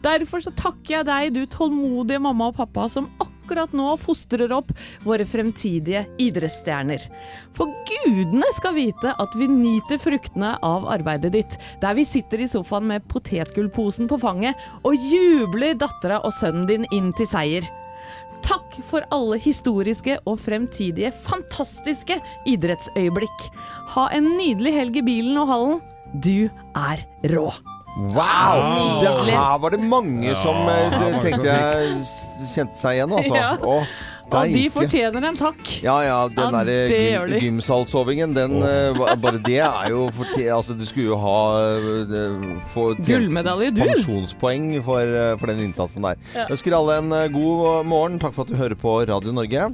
[0.05, 3.30] Derfor så takker jeg deg, du tålmodige mamma og pappa, som akkurat
[3.73, 4.73] nå fostrer opp
[5.05, 7.03] våre fremtidige idrettsstjerner.
[7.57, 12.49] For gudene skal vite at vi nyter fruktene av arbeidet ditt, der vi sitter i
[12.49, 17.67] sofaen med potetgullposen på fanget og jubler dattera og sønnen din inn til seier.
[18.47, 23.51] Takk for alle historiske og fremtidige fantastiske idrettsøyeblikk.
[23.97, 25.83] Ha en nydelig helg i bilen og hallen.
[26.25, 27.51] Du er rå.
[27.97, 29.01] Wow!
[29.03, 31.97] Det her var det mange som eh, tenkte jeg
[32.51, 33.35] kjente seg igjen, altså.
[33.37, 33.49] Ja.
[33.61, 34.71] Å, Og de steike.
[34.77, 35.73] fortjener en takk.
[35.85, 37.41] Ja ja, den Ja, derre det gjør gym, de.
[37.49, 40.47] gymsalsovingen, den eh, ba- Bare det er jo fortje...
[40.55, 43.83] Altså, du skulle jo ha eh, få tjeneste- Gullmedalje, du.
[43.83, 46.17] Pensjonspoeng for, eh, for den innsatsen der.
[46.39, 48.21] Jeg ønsker alle en eh, god morgen.
[48.23, 49.69] Takk for at du hører på Radio Norge.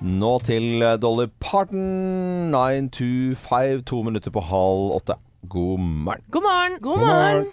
[0.00, 5.20] Nå til eh, Dolly Parton, 925, to minutter på halv åtte.
[5.48, 6.22] God morgen.
[6.30, 6.78] God morgen!
[6.80, 7.52] God morgen.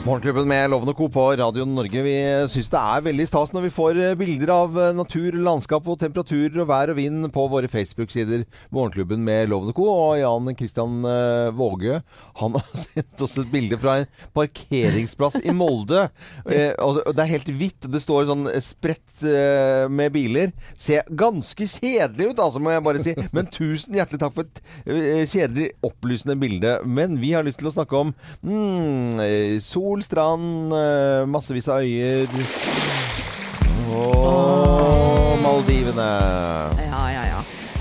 [0.00, 1.10] Morgenklubben med Loven og Co.
[1.12, 2.00] på Radio Norge.
[2.00, 2.14] Vi
[2.48, 5.98] syns det er veldig stas når vi får eh, bilder av eh, natur, landskap og
[6.00, 8.46] temperaturer og vær og vind på våre Facebook-sider.
[8.72, 9.88] Morgenklubben med Loven og Co.
[9.92, 11.98] Og Jan Christian Våge Vågø
[12.40, 16.08] han har sendt oss et bilde fra en parkeringsplass i Molde.
[16.50, 17.86] Eh, og det er helt hvitt.
[17.92, 20.50] Det står sånn spredt eh, med biler.
[20.80, 23.14] Ser ganske kjedelig ut, altså, må jeg bare si.
[23.36, 26.72] Men tusen hjertelig takk for et eh, kjedelig, opplysende bilde.
[26.88, 28.10] Men vi har lyst til å snakke om
[28.42, 32.28] mm, eh, sol, strand, eh, massevis av øyer
[33.90, 36.10] og Maldivene.
[36.78, 37.40] Ja, ja, ja.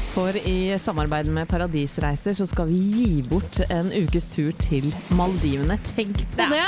[0.09, 5.77] For i samarbeid med Paradisreiser så skal vi gi bort en ukes tur til Maldivene.
[5.91, 6.63] Tenk på det!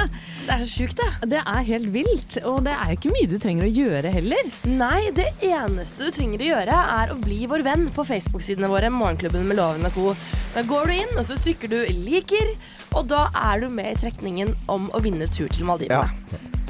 [0.46, 1.32] Det er så sjukt, det.
[1.34, 4.52] Det er helt vilt, og det er ikke mye du trenger å gjøre heller.
[4.70, 8.94] Nei, det eneste du trenger å gjøre, er å bli vår venn på Facebook-sidene våre,
[8.94, 10.14] Morgenklubben med Loven og co.
[10.54, 12.54] Da går du inn, og så trykker du 'liker',
[12.96, 15.72] og da er du med i trekningen om å vinne tur til Ja.
[15.74, 16.10] Maldivene.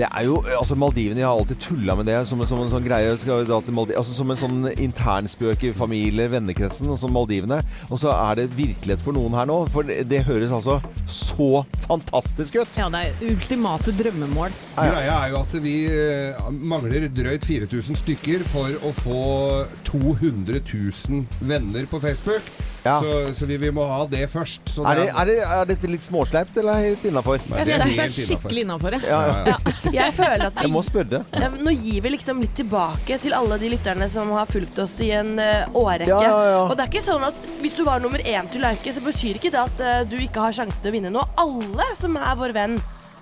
[0.02, 2.70] Det er jo, altså Maldivene, Jeg har alltid tulla med det som, en- som en
[2.72, 3.18] sånn greie.
[3.20, 7.60] Skal vi dra til Maldiv, altså Som en sånn internspøk i familie, vennekretsen, altså Maldivene.
[7.92, 9.68] Og så er det virkelighet for noen her nå.
[9.70, 12.68] For det, det høres altså så fantastisk ut.
[12.80, 14.50] Ja, det er ultimate drømmemål.
[14.80, 19.22] Greia er jo at vi eh, mangler drøyt 4000 stykker for å få
[19.92, 22.42] 200 000 venner på Facebook.
[22.84, 22.96] Ja.
[23.02, 24.62] Så, så vi, vi må ha det først.
[24.74, 27.38] Så Er, det, er, det, er dette litt småsleipt, eller helt innafor?
[27.38, 28.96] Jeg det er det er skikkelig innafor.
[29.06, 29.20] Ja,
[29.52, 29.58] ja.
[29.94, 31.22] Jeg føler at Jeg må spørre.
[31.30, 34.96] ja, Nå gir vi liksom litt tilbake til alle de lytterne som har fulgt oss
[35.06, 36.10] i en eh, årrekke.
[36.10, 36.64] Ja, ja, ja.
[36.66, 39.38] Og det er ikke sånn at hvis du var nummer én til Lauke, så betyr
[39.38, 41.28] ikke det at uh, du ikke har sjansen til å vinne nå.
[41.42, 42.80] Alle som er vår venn,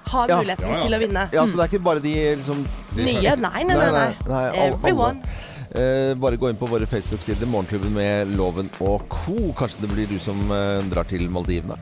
[0.10, 0.82] har muligheten Ja, ja.
[0.82, 1.24] til å vinne.
[1.36, 2.64] Ja, Så det er ikke bare de liksom
[2.98, 3.36] Nye?
[3.38, 3.76] Nei, nei, nei.
[3.78, 3.92] nei.
[3.94, 4.64] nei, nei.
[4.72, 5.22] Everyone.
[5.72, 9.54] Eh, bare gå inn på våre Facebook-sider, Morgenklubben med Loven og co.
[9.58, 11.78] Kanskje det blir du som eh, drar til Maldivene.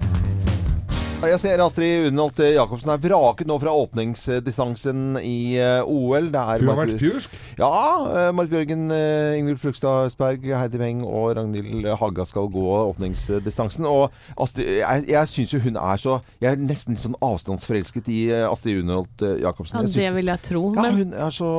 [1.18, 6.28] Jeg ser Astrid Unholt Jacobsen er vraket nå fra åpningsdistansen i eh, OL.
[6.30, 7.34] Det er Du har vært pjusk?
[7.58, 7.70] Ja,
[8.06, 13.88] eh, Marit Bjørgen, eh, Ingvild Flugstad Østberg, Heidi Weng og Ragnhild Haga skal gå åpningsdistansen.
[13.90, 18.12] Og Astrid, jeg, jeg syns jo hun er så Jeg er nesten litt sånn avstandsforelsket
[18.14, 19.82] i eh, Astrid Unholt eh, Jacobsen.
[19.82, 20.64] Ja, Jeg det vil jeg tro.
[20.78, 21.50] ja, Men hun er så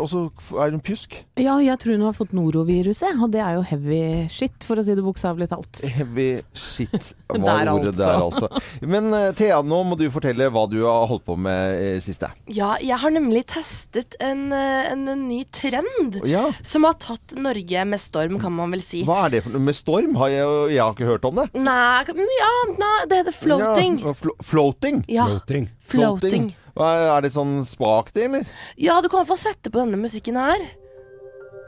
[0.00, 0.24] Og så
[0.56, 1.18] er hun pjusk.
[1.36, 4.88] ja, jeg tror hun har fått noroviruset, og det er jo heavy shit, for å
[4.88, 5.84] si det bokstavelig talt.
[6.00, 8.48] Heavy shit var Der ordet der, altså.
[8.80, 12.28] Men eh, Thea, nå må du fortelle hva du har holdt på med siste.
[12.52, 17.34] Ja, jeg har nemlig testet en, eh, en, en ny trend Ja, som har tatt
[17.34, 19.02] Norge med storm, kan man vel si.
[19.08, 20.14] Hva er det for noe med storm?
[20.20, 21.48] Har jeg, jeg har ikke hørt om det.
[21.58, 22.04] Nei,
[22.38, 23.98] ja, nei, det heter floating.
[24.04, 25.02] Ja, flo floating?
[25.10, 25.70] Ja, Floating.
[25.92, 26.50] floating.
[26.76, 28.46] Hva Er det sånn spaktig, eller?
[28.80, 30.62] Ja, du kan i hvert fall sette på denne musikken her.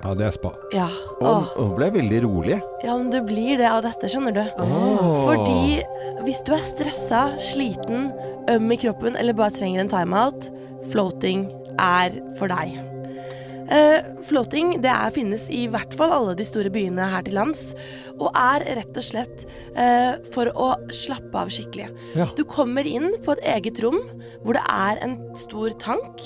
[0.05, 0.53] Ja, det er spa.
[0.75, 0.87] Ja.
[1.25, 2.59] Og hun ble veldig rolig.
[2.85, 4.43] Ja, men du blir det av dette, skjønner du.
[5.25, 5.81] Fordi
[6.27, 8.11] hvis du er stressa, sliten,
[8.53, 10.51] øm i kroppen eller bare trenger en timeout,
[10.93, 11.47] floating
[11.81, 12.77] er for deg.
[13.65, 17.71] Uh, floating det er, finnes i hvert fall alle de store byene her til lands,
[18.19, 19.47] og er rett og slett
[19.79, 21.89] uh, for å slappe av skikkelig.
[22.19, 22.29] Ja.
[22.37, 24.03] Du kommer inn på et eget rom
[24.45, 26.21] hvor det er en stor tank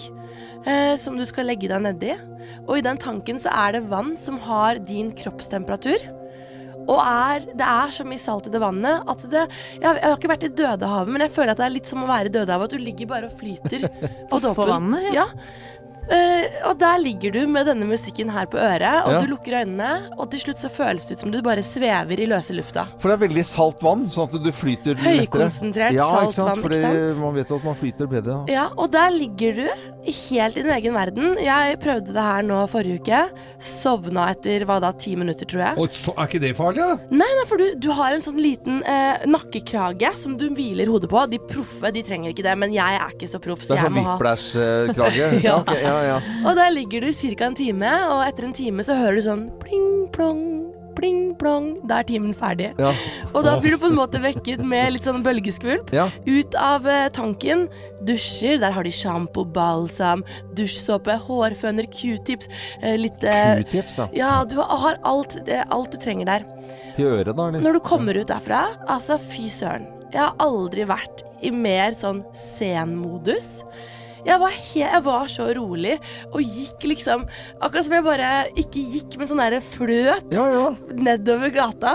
[0.67, 2.17] uh, som du skal legge deg nedi.
[2.67, 5.99] Og i den tanken så er det vann som har din kroppstemperatur.
[6.89, 9.43] Og er, det er som i salt i det vannet at det
[9.77, 11.87] Jeg, har- jeg har ikke vært i Dødehavet, men jeg føler at det er litt
[11.91, 12.65] som å være i Dødehavet.
[12.73, 13.85] At du ligger bare og flyter
[14.31, 14.71] på toppen.
[14.73, 15.27] vannet, ja.
[16.09, 19.19] Uh, og der ligger du med denne musikken her på øret, og Ja.
[19.21, 22.25] du lukker øynene, og til slutt så føles det ut som du bare svever i
[22.25, 22.87] løse lufta.
[22.97, 25.27] For det er veldig salt vann, sånn at du flyter lettere.
[25.27, 26.49] Høykonsentrert ja, salt ikke sant?
[26.49, 27.21] vann, Fordi ikke sant?
[27.27, 28.39] man vet jo at man flyter bedre.
[28.47, 28.55] Da.
[28.55, 29.69] Ja, og der ligger du
[30.13, 31.37] helt i din egen verden.
[31.43, 33.21] Jeg prøvde det her nå forrige uke.
[33.63, 35.79] Sovna etter hva da, ti minutter, tror jeg.
[35.83, 36.97] Og så, er ikke det farlig, da?
[37.23, 41.11] Nei, nei, for du, du har en sånn liten eh, nakkekrage som du hviler hodet
[41.13, 41.25] på.
[41.33, 43.83] De proffe de trenger ikke det, men jeg er ikke så proff, Det så er
[43.85, 45.17] jeg sånn må ha whiplash-krage.
[45.19, 45.35] ja.
[45.49, 45.57] Ja.
[45.63, 46.17] okay, ja, ja.
[46.49, 47.47] Og der ligger du i ca.
[47.49, 50.43] en time, og etter en time så hører du sånn pling plong,
[50.99, 51.71] pling plong.
[51.89, 52.73] Da er timen ferdig.
[52.83, 52.93] ja.
[53.33, 55.93] Og da blir du på en måte vekket med litt sånn bølgeskvulp.
[55.95, 56.09] ja.
[56.27, 57.67] Ut av eh, tanken.
[58.05, 58.59] Dusjer.
[58.63, 60.25] Der har de sjampo, balsam,
[60.59, 62.51] dusjsåpe, hårføner, q-tips.
[62.83, 64.09] Eh, litt eh, Q-tips, ja.
[64.19, 65.39] Ja, du har alt,
[65.71, 66.47] alt du trenger der.
[66.97, 67.49] Til øret, da?
[67.49, 67.63] Eller?
[67.63, 69.87] Når du kommer ut derfra, altså fy søren.
[70.13, 73.61] Jeg har aldri vært i mer sånn sen-modus.
[74.29, 75.95] Jeg var, jeg var så rolig
[76.29, 77.25] og gikk liksom
[77.65, 80.67] Akkurat som jeg bare ikke gikk, men sånn derre fløt Ja, ja.
[80.93, 81.95] nedover gata.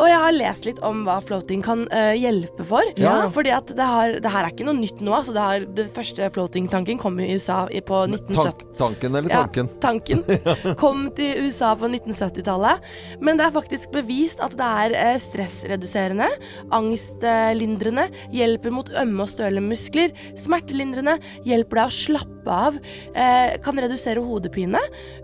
[0.00, 2.86] Og jeg har lest litt om hva floating kan uh, hjelpe for.
[3.00, 3.14] Ja.
[3.32, 5.12] Fordi at det, har, det her er ikke noe nytt nå.
[5.14, 8.42] Altså det, har, det første floating-tanken kom i USA i, på 1970.
[8.42, 9.70] Tank, tanken eller tanken?
[9.70, 12.88] Ja, tanken kom til USA på 1970-tallet.
[13.22, 16.28] Men det er faktisk bevist at det er eh, stressreduserende,
[16.74, 22.78] angstlindrende, hjelper mot ømme og støle muskler, smertelindrende, hjelper deg å slappe av,
[23.14, 24.80] eh, kan redusere hodepine,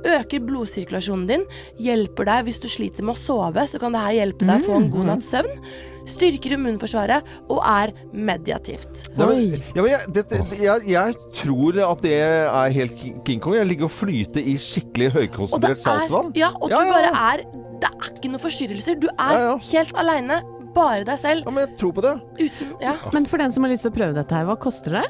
[0.06, 1.46] øker blodsirkulasjonen din,
[1.82, 4.66] hjelper deg hvis du sliter med å sove, så kan det her hjelpe deg å
[4.66, 5.62] få en god natts søvn.
[6.08, 9.02] Styrker immunforsvaret og er mediativt.
[9.18, 10.22] Ja, men, ja, men jeg, det,
[10.56, 12.94] jeg, jeg tror at det er helt
[13.26, 13.58] King- Kong.
[13.58, 16.30] Jeg ligger og flyter i skikkelig høykonsentrert er, saltvann.
[16.38, 17.44] ja, og Ja, du ja, bare er
[17.78, 18.96] Det er ikke noen forstyrrelser.
[19.04, 19.58] Du er Ja, ja.
[19.72, 20.40] helt aleine.
[20.78, 21.44] Bare deg selv.
[21.46, 22.14] Ja, men jeg tror på det.
[22.38, 22.94] Uten Ja.
[23.12, 25.04] Men for den som har lyst til å prøve dette her, hva koster det?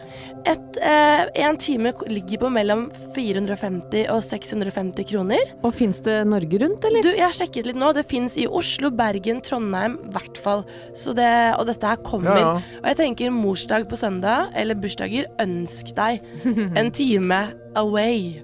[0.48, 5.52] Et, eh, en time ligger på mellom 450 og 650 kroner.
[5.62, 7.04] Og fins det Norge rundt, eller?
[7.04, 7.92] Du, jeg har sjekket litt nå.
[7.96, 10.64] Det fins i Oslo, Bergen, Trondheim, i hvert fall.
[10.94, 12.36] Det, og dette her kommer.
[12.36, 12.80] Ja, ja.
[12.82, 16.22] Og jeg tenker morsdag på søndag, eller bursdager, ønsk deg
[16.78, 17.42] en time
[17.76, 18.40] away.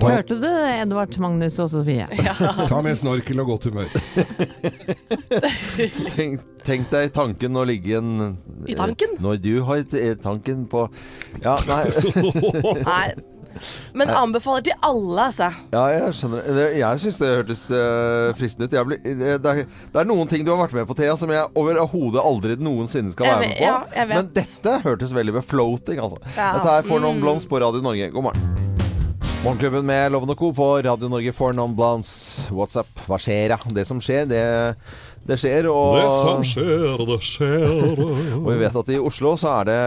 [0.00, 0.52] Hørte du det,
[0.82, 2.08] Edvard, Magnus og Sofie?
[2.70, 3.88] Ta med snorkel og godt humør.
[6.16, 8.36] Tenk, tenk deg tanken å ligge i en
[8.68, 9.16] I tanken?
[9.22, 9.82] Når du har
[10.22, 10.84] tanken på
[11.44, 11.84] Ja, nei
[12.88, 13.37] Nei.
[13.98, 15.48] Men anbefaler til alle, altså.
[15.72, 16.46] Ja, jeg skjønner.
[16.78, 18.76] Jeg syns det hørtes uh, fristende ut.
[18.78, 21.30] Jeg blir- det, er, det er noen ting du har vært med på, Thea, som
[21.34, 23.64] jeg overhodet aldri noensinne skal være med på.
[23.96, 24.06] ja.
[24.12, 26.20] Men dette hørtes veldig ved floating, altså.
[26.36, 26.52] Ja.
[26.58, 27.20] Dette er For Mm.
[27.22, 28.10] blomst på Radio Norge.
[28.12, 28.54] God morgen.
[29.44, 30.48] Morgenklubben med Loven og Co.
[30.52, 32.48] på Radio Norge for non blondes.
[32.50, 32.88] WhatsApp.
[33.06, 33.58] Hva skjer, ja?
[33.70, 34.42] Det som skjer, det,
[35.28, 35.68] det skjer.
[35.70, 38.02] Og, skjer, det skjer.
[38.42, 39.78] og vi vet at i Oslo så er det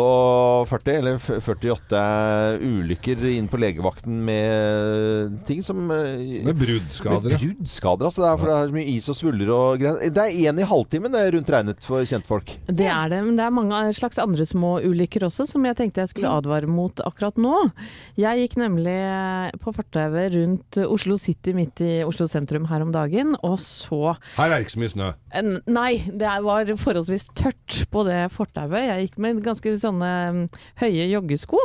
[0.00, 2.00] 48 eller 48
[2.62, 7.30] ulykker inn på legevakten med ting som eh, Med bruddskader.
[7.30, 8.22] med bruddskader, altså.
[8.24, 10.12] Det er, for det er så mye is og svuller og greier.
[10.12, 12.54] Det er én i halvtimen det er rundt regnet for kjentfolk.
[12.68, 16.04] Det er det, men det er mange slags andre små ulykker også som jeg tenkte
[16.04, 17.54] jeg skulle advare mot akkurat nå.
[18.20, 18.96] Jeg gikk nemlig
[19.62, 24.52] på fortauet rundt Oslo City midt i Oslo sentrum her om dagen, og så Her
[24.52, 25.10] er ikke så mye snø.
[25.66, 28.86] Nei, det var forholdsvis tørt på det fortauet.
[28.86, 30.44] Jeg gikk med ganske sånne mm,
[30.82, 31.62] høye joggesko,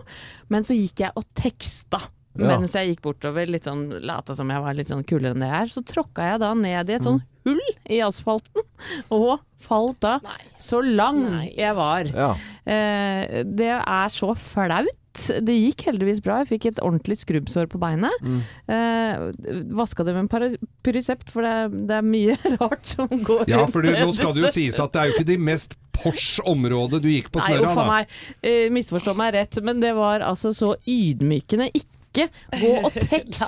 [0.53, 2.03] men så gikk jeg og teksta.
[2.39, 2.53] Ja.
[2.53, 5.49] Mens jeg gikk bortover, litt sånn lata som jeg var litt sånn kulere enn det
[5.51, 8.63] jeg er, så tråkka jeg da ned i et sånn hull i asfalten,
[9.17, 10.15] og falt da
[10.61, 12.07] så lang jeg var.
[12.07, 12.31] Ja.
[12.63, 14.97] Eh, det er så flaut.
[15.13, 16.39] Det gikk heldigvis bra.
[16.41, 18.15] Jeg fikk et ordentlig skrubbsår på beinet.
[18.23, 18.41] Mm.
[18.71, 23.63] Eh, Vaska det med en pyrisept, for det, det er mye rart som går Ja,
[23.65, 26.39] rundt for nå skal det jo sies at det er jo ikke de mest Pors
[26.47, 27.87] området du gikk på Nei, snørra, uff a da.
[27.91, 28.13] meg.
[28.41, 31.67] Eh, misforstå meg rett, men det var altså så ydmykende.
[31.77, 33.43] Ikke gå og tekst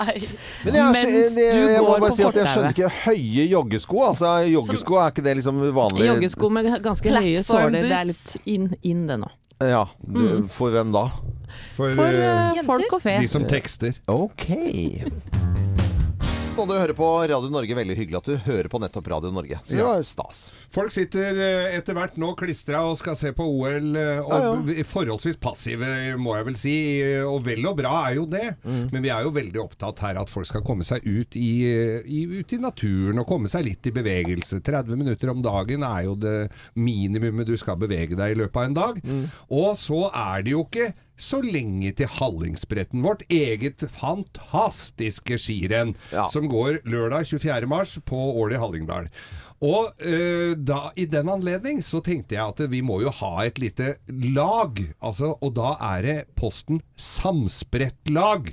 [0.64, 2.92] Men jeg, er, mens det, du jeg må går på si at jeg skjønner ikke
[3.04, 4.04] høye joggesko.
[4.12, 7.80] Altså, joggesko er ikke det liksom vanlig Joggesko med ganske høye såler.
[7.90, 9.32] Det er litt inn, inn det nå.
[9.62, 11.06] Ja, du, For hvem da?
[11.74, 13.18] For, For eh, eh, folk og fe.
[13.22, 13.94] de som tekster.
[14.08, 14.50] Ok.
[16.54, 17.74] Og du hører på Radio Norge.
[17.76, 19.58] Veldig hyggelig at du hører på nettopp Radio Norge.
[19.66, 20.38] Så det var stas.
[20.72, 24.52] Folk sitter eh, etter hvert nå klistra og skal se på OL, eh, og Ja,
[24.78, 24.86] ja.
[24.88, 25.90] forholdsvis passive,
[26.22, 26.76] må jeg vel si.
[27.02, 28.86] eh, Og vel og bra er jo det, Mm.
[28.94, 31.66] men vi er jo veldig opptatt her at folk skal komme seg ut i,
[32.06, 34.62] i, ut i naturen og komme seg litt i bevegelse.
[34.64, 38.64] 30 minutter om dagen er jo det minimumet du skal bevege deg i løpet av
[38.70, 39.02] en dag.
[39.04, 39.26] Mm.
[39.50, 46.28] Og så er det jo ikke så lenge til Hallingsbretten, vårt eget fantastiske skirenn, Ja.
[46.30, 47.68] som går lørdag 24.
[47.68, 49.10] mars på Ål i Hallingdal.
[49.64, 53.60] Og øh, da, i den anledning så tenkte jeg at vi må jo ha et
[53.60, 58.52] lite lag, altså, og da er det posten Samsprettlag.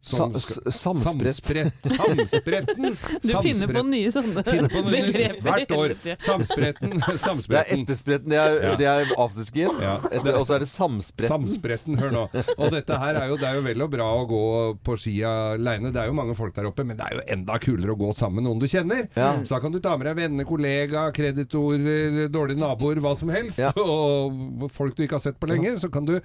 [0.00, 1.34] Som Sa- samsprett.
[1.36, 1.74] Samsprett.
[1.84, 2.96] Samspretten.
[3.22, 5.42] Du finner på nye sånne begreper.
[5.44, 5.92] hvert år.
[6.24, 6.94] Samspretten.
[7.20, 7.50] Samspretten.
[7.50, 8.70] Det er etterspretten, det er, Ja.
[8.80, 9.76] det er afterskin.
[9.84, 9.98] Ja.
[10.08, 11.28] Etter, og så er det samspretten.
[11.28, 12.22] Samspretten, hør nå.
[12.56, 14.40] Og dette her er jo, det er jo vel og bra å gå
[14.88, 15.92] på ski aleine.
[15.92, 18.10] Det er jo mange folk der oppe, men det er jo enda kulere å gå
[18.16, 19.04] sammen med noen du kjenner.
[19.20, 19.34] Ja.
[19.44, 23.60] Så da kan du ta med deg venner, kollega, kreditorer, dårlige naboer, hva som helst.
[23.60, 23.72] Ja.
[23.76, 25.76] Og folk du ikke har sett på lenge.
[25.82, 26.16] Så kan du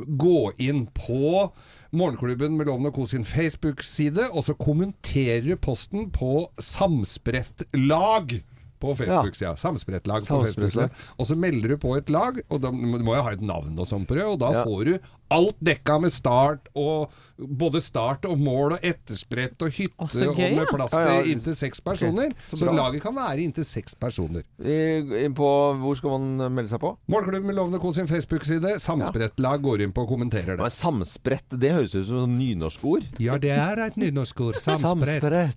[0.00, 1.50] gå inn på
[1.92, 3.06] Morgenklubben med Loven og Co.
[3.10, 8.42] sin Facebook-side, og så kommenterer du posten på Samsprettlag.
[8.80, 9.56] På Facebook-sida.
[9.60, 10.86] Samsprettlag på Facebook-sida.
[11.18, 13.86] Og så melder du på et lag, og da må jo ha et navn og
[13.90, 14.62] sånn på det, og da Ja.
[14.64, 14.94] får du
[15.30, 20.40] alt dekka med start og både start og mål og ettersprett og hytte gøy, og
[20.58, 21.22] med plass plass Ja, ja.
[21.22, 22.34] til inntil seks personer.
[22.50, 24.42] så så laget kan være inntil seks personer.
[24.60, 25.48] I- på,
[25.80, 26.96] hvor skal man melde seg på?
[27.08, 28.76] Målklubben med Lovende Co sin Facebook-side.
[28.80, 30.60] Samsprettlag går inn på og kommenterer det.
[30.66, 33.06] Men Samsprett, det høres ut som et nynorskord.
[33.18, 34.56] Ja, det er et nynorskord.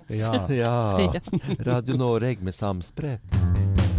[0.09, 0.47] Ja.
[0.49, 1.13] ja.
[1.69, 3.92] Radio Norge med samsprett.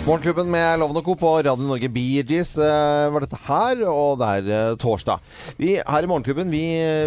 [0.00, 1.14] Morgenklubben med Loven og Co.
[1.20, 5.20] på Radio Norge Bee Gees eh, var dette her, og det er eh, torsdag.
[5.60, 6.62] Vi her i Morgenklubben vi,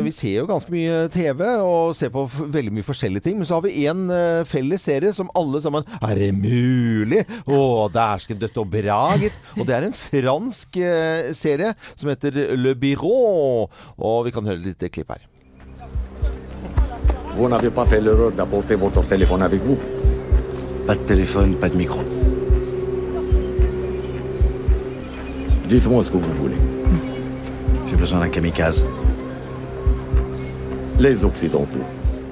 [0.06, 3.40] vi ser jo ganske mye TV og ser på f veldig mye forskjellige ting.
[3.40, 7.24] Men så har vi en eh, felles serie som alle sammen Er det mulig?
[7.50, 9.42] Å, dæsken dødt og bra, gitt.
[9.58, 13.72] Og det er en fransk eh, serie som heter Le Bureau.
[13.98, 15.26] Og vi kan høre litt klipp her.
[17.34, 19.80] Vous n'avez pas fait l'erreur d'apporter votre téléphone avec vous
[20.86, 22.02] Pas de téléphone, pas de micro.
[25.74, 26.56] Dites-moi ce que vous voulez.
[27.90, 28.86] J'ai besoin d'un kamikaze.
[31.00, 31.82] Les Occidentaux.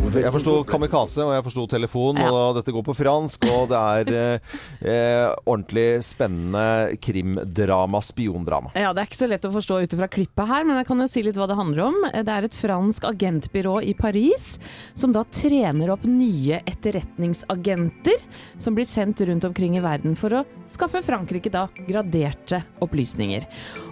[0.02, 2.32] Jeg forsto kamikaze, og jeg forsto telefon, Ja.
[2.34, 3.46] og dette går på fransk.
[3.48, 4.40] Og det er eh,
[4.82, 8.72] eh, ordentlig spennende krimdrama, spiondrama.
[8.76, 11.00] Ja, Det er ikke så lett å forstå ut ifra klippet her, men jeg kan
[11.00, 11.96] jo si litt hva det handler om.
[12.12, 14.58] Det er et fransk agentbyrå i Paris
[14.96, 18.20] som da trener opp nye etterretningsagenter
[18.58, 23.46] som blir sendt rundt omkring i verden for å skaffe Frankrike da graderte opplysninger.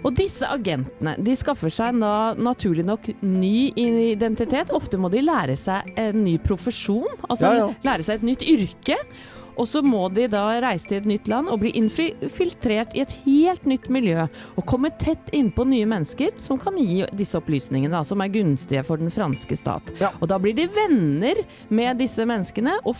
[0.04, 4.70] Og disse agentene de skaffer seg da naturlig nok ny identitet.
[4.74, 7.68] Ofte må de lære seg en ny profesjon, altså Ja, ja.
[7.86, 8.96] lære seg et nytt yrke.
[9.60, 13.12] Og så må de da reise til et nytt land og bli infiltrert i et
[13.26, 14.22] helt nytt miljø.
[14.56, 18.84] Og komme tett innpå nye mennesker som kan gi disse opplysningene, da, som er gunstige
[18.86, 19.92] for den franske stat.
[20.00, 20.14] Ja.
[20.22, 22.96] Og da blir de venner med disse menneskene og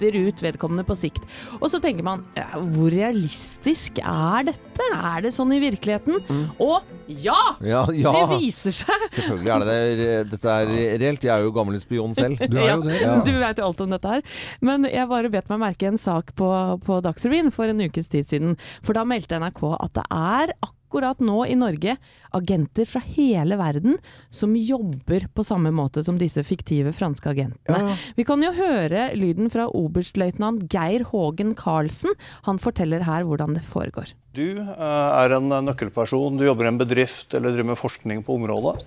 [0.00, 1.24] fritter ut vedkommende på sikt.
[1.60, 4.86] Og så tenker man ja, hvor realistisk er dette?
[4.90, 6.20] Er det sånn i virkeligheten?
[6.62, 7.36] Og ja!
[7.60, 8.14] Ja, ja.
[8.16, 9.06] Det viser seg!
[9.12, 10.08] Selvfølgelig er det det.
[10.32, 11.26] Dette er reelt.
[11.26, 12.40] Jeg er jo gammel spion selv.
[12.50, 12.98] Du er jo det.
[13.02, 13.18] Ja.
[13.26, 14.26] Du vet jo alt om dette her.
[14.64, 16.50] Men jeg bare bet meg merke en sak på,
[16.86, 18.56] på Dagsrevyen for en ukes tid siden.
[18.86, 20.76] For da meldte NRK at det er akkurat
[21.20, 21.96] nå i Norge
[22.32, 23.98] agenter fra hele verden
[24.30, 27.96] som jobber på samme måte som disse fiktive franske agentene.
[28.16, 32.14] Vi kan jo høre lyden fra oberstløytnant Geir Hågen Karlsen.
[32.46, 34.14] Han forteller her hvordan det foregår.
[34.34, 38.34] Du eh, er en nøkkelperson, du jobber i en bedrift eller driver med forskning på
[38.38, 38.80] området.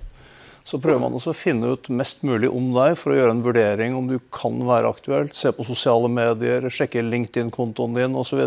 [0.64, 3.43] Så prøver man også å finne ut mest mulig om deg for å gjøre en
[3.43, 5.36] vurdering om du kan være aktuelt.
[5.36, 8.45] Se på sosiale medier, sjekke LinkedIn-kontoen din osv.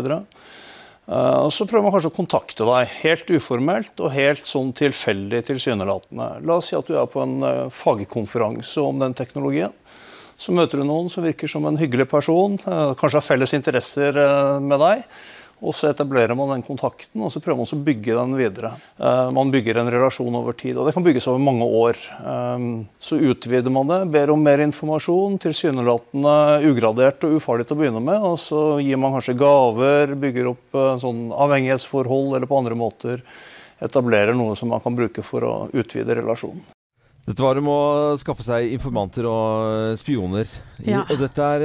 [1.07, 6.29] Uh, så prøver man kanskje å kontakte deg, helt uformelt og helt sånn tilfeldig tilsynelatende.
[6.43, 9.71] La oss si at du er på en eh, fagkonferanse om den teknologien.
[10.37, 14.19] Så møter du noen som virker som en hyggelig person, eh, kanskje har felles interesser
[14.21, 15.07] eh, med deg.
[15.57, 18.71] Og så etablerer man den kontakten, og så prøver man å bygge den videre.
[19.01, 21.97] Eh, man bygger en relasjon over tid, og det kan bygges over mange år.
[22.21, 22.67] Eh,
[23.01, 26.37] så utvider man det, ber om mer informasjon, tilsynelatende
[26.69, 28.21] ugradert og ufarlig til å begynne med.
[28.21, 33.25] Og så gir man kanskje gaver, bygger opp eh, sånn avhengighetsforhold eller på andre måter
[33.81, 36.76] etablerer noe som man kan bruke for å utvide relasjonen.
[37.27, 37.79] Dette var om å
[38.15, 40.47] skaffe seg informanter og spioner.
[40.79, 41.01] I, Ja.
[41.11, 41.63] Og dette er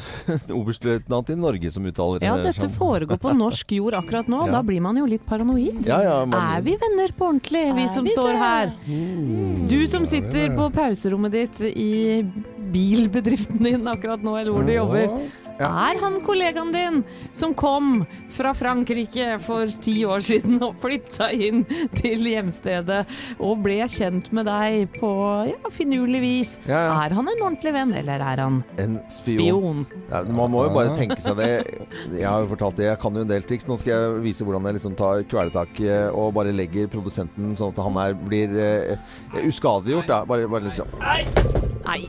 [0.00, 0.08] uh,
[0.58, 2.72] oberstløytnant i Norge som uttaler Ja, eh, dette sånn.
[2.74, 4.40] foregår på norsk jord akkurat nå.
[4.48, 4.56] Ja.
[4.56, 5.84] Da blir man jo litt paranoid.
[5.86, 8.42] Ja, ja, man- Er vi venner på ordentlig, vi Er som vi står det?
[8.42, 8.74] her?
[9.70, 12.24] Du som sitter på pauserommet ditt i
[12.72, 15.16] bilbedriften din akkurat nå, eller hvor du jobber.
[15.54, 16.96] Er han kollegaen din
[17.36, 18.00] som kom
[18.34, 21.62] fra Frankrike for ti år siden og flytta inn
[21.94, 23.04] til hjemstedet
[23.38, 25.10] og ble kjent med deg på
[25.52, 26.52] ja, finurlig vis?
[26.66, 26.96] Ja, ja.
[27.04, 29.84] Er han en ordentlig venn, eller er han En spion.
[29.86, 29.86] spion?
[30.10, 31.52] Ja, man må jo bare tenke seg det.
[32.10, 33.70] Jeg har jo fortalt det, jeg kan jo en del triks.
[33.70, 37.70] Nå skal jeg vise hvordan jeg liksom tar kvelertak eh, og bare legger produsenten sånn
[37.74, 39.10] at han her blir eh,
[39.44, 40.10] uskadeliggjort.
[40.10, 40.22] Da.
[40.28, 40.98] Bare, bare litt sånn.
[41.86, 42.02] Nei.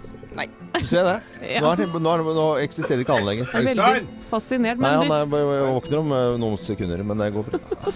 [0.76, 1.16] Du ser det?
[1.64, 3.50] Nå, er det, nå, er det, nå eksisterer ikke han lenger.
[3.54, 4.84] Jeg er veldig fascinert.
[4.84, 7.64] Nei, han er, våkner om eh, noen sekunder, men det går bra.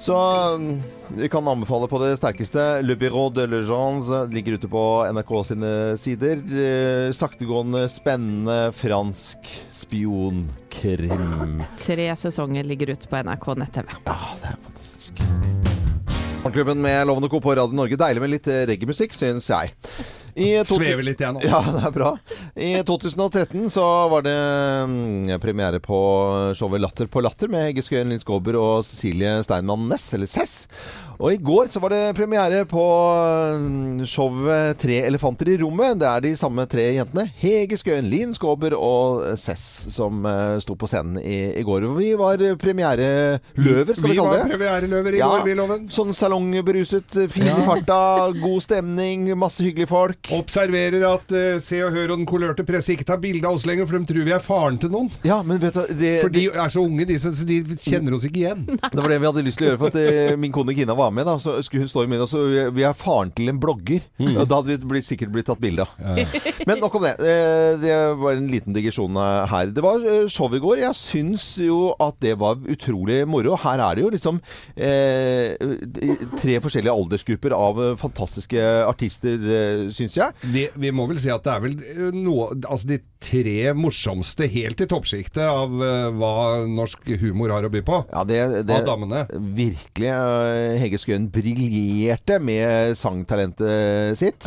[0.00, 0.16] Så
[0.56, 2.62] mm, vi kan anbefale på det sterkeste.
[2.80, 6.40] Le Bureau de Legence ligger ute på NRK sine sider.
[6.48, 11.60] Eh, Saktegående, spennende fransk spionkrim.
[11.82, 13.92] tre sesonger ligger ute på NRK nett-TV.
[14.08, 15.20] Ja, det er fantastisk.
[16.40, 17.40] Morgenklubben med Lovende Co.
[17.44, 18.00] på Radio Norge.
[18.00, 19.76] Deilig med litt eh, reggaemusikk, syns jeg.
[20.68, 21.44] Svever litt igjen nå.
[21.44, 22.14] Ja, det er bra.
[22.54, 24.36] I 2013 så var det
[24.90, 26.00] mm, premiere på
[26.56, 30.66] showet Latter på latter med Hegge Skøyen Linn Skåber og Cecilie Steinmann Næss, eller Cess.
[31.20, 32.80] Og i går så var det premiere på
[33.60, 35.98] mm, showet Tre elefanter i rommet.
[36.00, 37.26] Det er de samme tre jentene.
[37.42, 41.84] Hege Skøyen, Linn Skåber og Cess som eh, sto på scenen i, i går.
[41.98, 44.46] Vi var premiereløver, skal vi, Vi kalle var det.
[44.54, 45.84] premiereløver i går, vi, Loven.
[45.92, 47.58] Sånn salongberuset, fin i Ja.
[47.68, 47.98] farta,
[48.40, 50.32] god stemning, masse hyggelige folk.
[50.38, 53.66] Observerer at uh, Se og Hør og den kolørte presse ikke tar bilde av oss
[53.68, 55.12] lenger, for de tror vi er faren til noen.
[55.26, 58.24] Ja, men vet du det, For de er så unge, de, så de kjenner oss
[58.30, 58.64] ikke igjen.
[58.70, 60.96] Det var det vi hadde lyst til å gjøre, for at uh, min kone Kina
[60.96, 61.26] var med.
[61.26, 64.00] da Så skulle hun stå i middag, så vi- vi er faren til en blogger.
[64.18, 64.36] Mm.
[64.40, 65.94] Og da hadde vi blitt, sikkert blitt tatt bilde av.
[66.66, 67.14] Men nok om det.
[67.20, 69.66] Eh, Det var en liten digresjon eh, her.
[69.74, 70.78] Det var eh, show i går.
[70.84, 73.56] Jeg syns jo at det var utrolig moro.
[73.56, 74.40] Her er det jo liksom
[74.76, 75.56] eh,
[76.40, 79.38] tre forskjellige aldersgrupper av fantastiske artister,
[79.92, 80.32] syns jeg.
[80.52, 84.80] Det, vi må vel si at det er vel noe Altså de tre morsomste helt
[84.80, 86.32] i toppsjiktet av uh, hva
[86.68, 87.98] norsk humor har å by på.
[88.08, 89.26] Ja, det, det Av damene.
[89.30, 90.08] Virkelig.
[90.08, 94.46] eh, Hege Skøyen briljerte med sangtalentet sitt.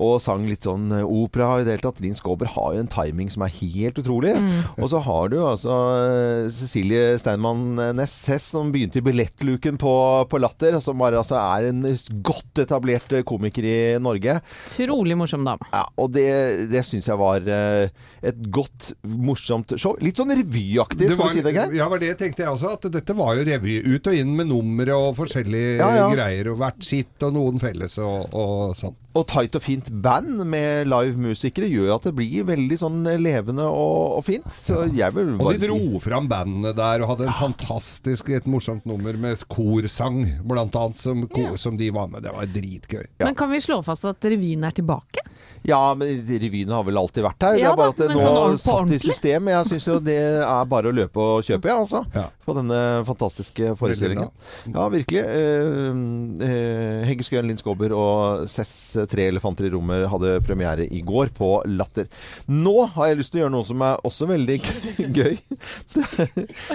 [0.00, 2.00] Og sang litt sånn eh, opera i det hele tatt.
[2.02, 4.34] Linn Skåber har jo en timing som er helt utrolig.
[4.80, 9.94] Og så har du altså eh, Cecilie Steinmann Næss Hess, som begynte i billettluken på,
[10.30, 10.80] på Latter.
[10.82, 11.84] Som bare altså, er en
[12.26, 14.40] godt etablert eh, komiker i Norge.
[14.80, 15.70] Utrolig morsom dame.
[15.74, 16.28] Ja, og det,
[16.72, 17.90] det syns jeg var eh,
[18.22, 19.94] et godt, morsomt show.
[20.04, 21.76] Litt sånn revyaktig, skal var, vi si det, Geir?
[21.78, 22.74] ja, var det tenkte jeg også.
[22.76, 23.78] At dette var jo revy.
[23.96, 26.08] Ut og inn med numre og forskjellige Ja, ja.
[26.12, 26.50] greier.
[26.52, 28.96] Og hvert sitt og noen felles og, og sånn.
[29.18, 33.64] Og tight og fint band med live-musikere gjør jo at det blir veldig sånn levende
[33.66, 34.46] og, og fint.
[34.54, 38.86] Så jeg vil Og de dro fram bandene der og hadde en fantastisk, et morsomt
[38.86, 42.22] nummer med korsang, blant annet, som, ko, som de var med.
[42.22, 43.06] Det var dritgøy.
[43.24, 45.19] Men kan vi slå fast at revyen er tilbake?
[45.66, 47.58] Ja, men revyene har vel alltid vært her.
[47.58, 49.50] det er bare at det nå er satt i system.
[49.52, 52.00] Jeg syns jo det er bare å løpe og kjøpe, ja, altså.
[52.46, 54.30] På denne fantastiske forestillingen.
[54.72, 55.20] Ja, virkelig.
[55.20, 56.00] Eh,
[56.48, 58.72] eh, Hegge Skøyen, Linn Skåber og Cess
[59.10, 62.08] Tre elefanter i rommet hadde premiere i går på Latter.
[62.48, 64.58] Nå har jeg lyst til å gjøre noe som er også veldig
[65.20, 65.34] gøy.
[65.36, 66.30] Jeg,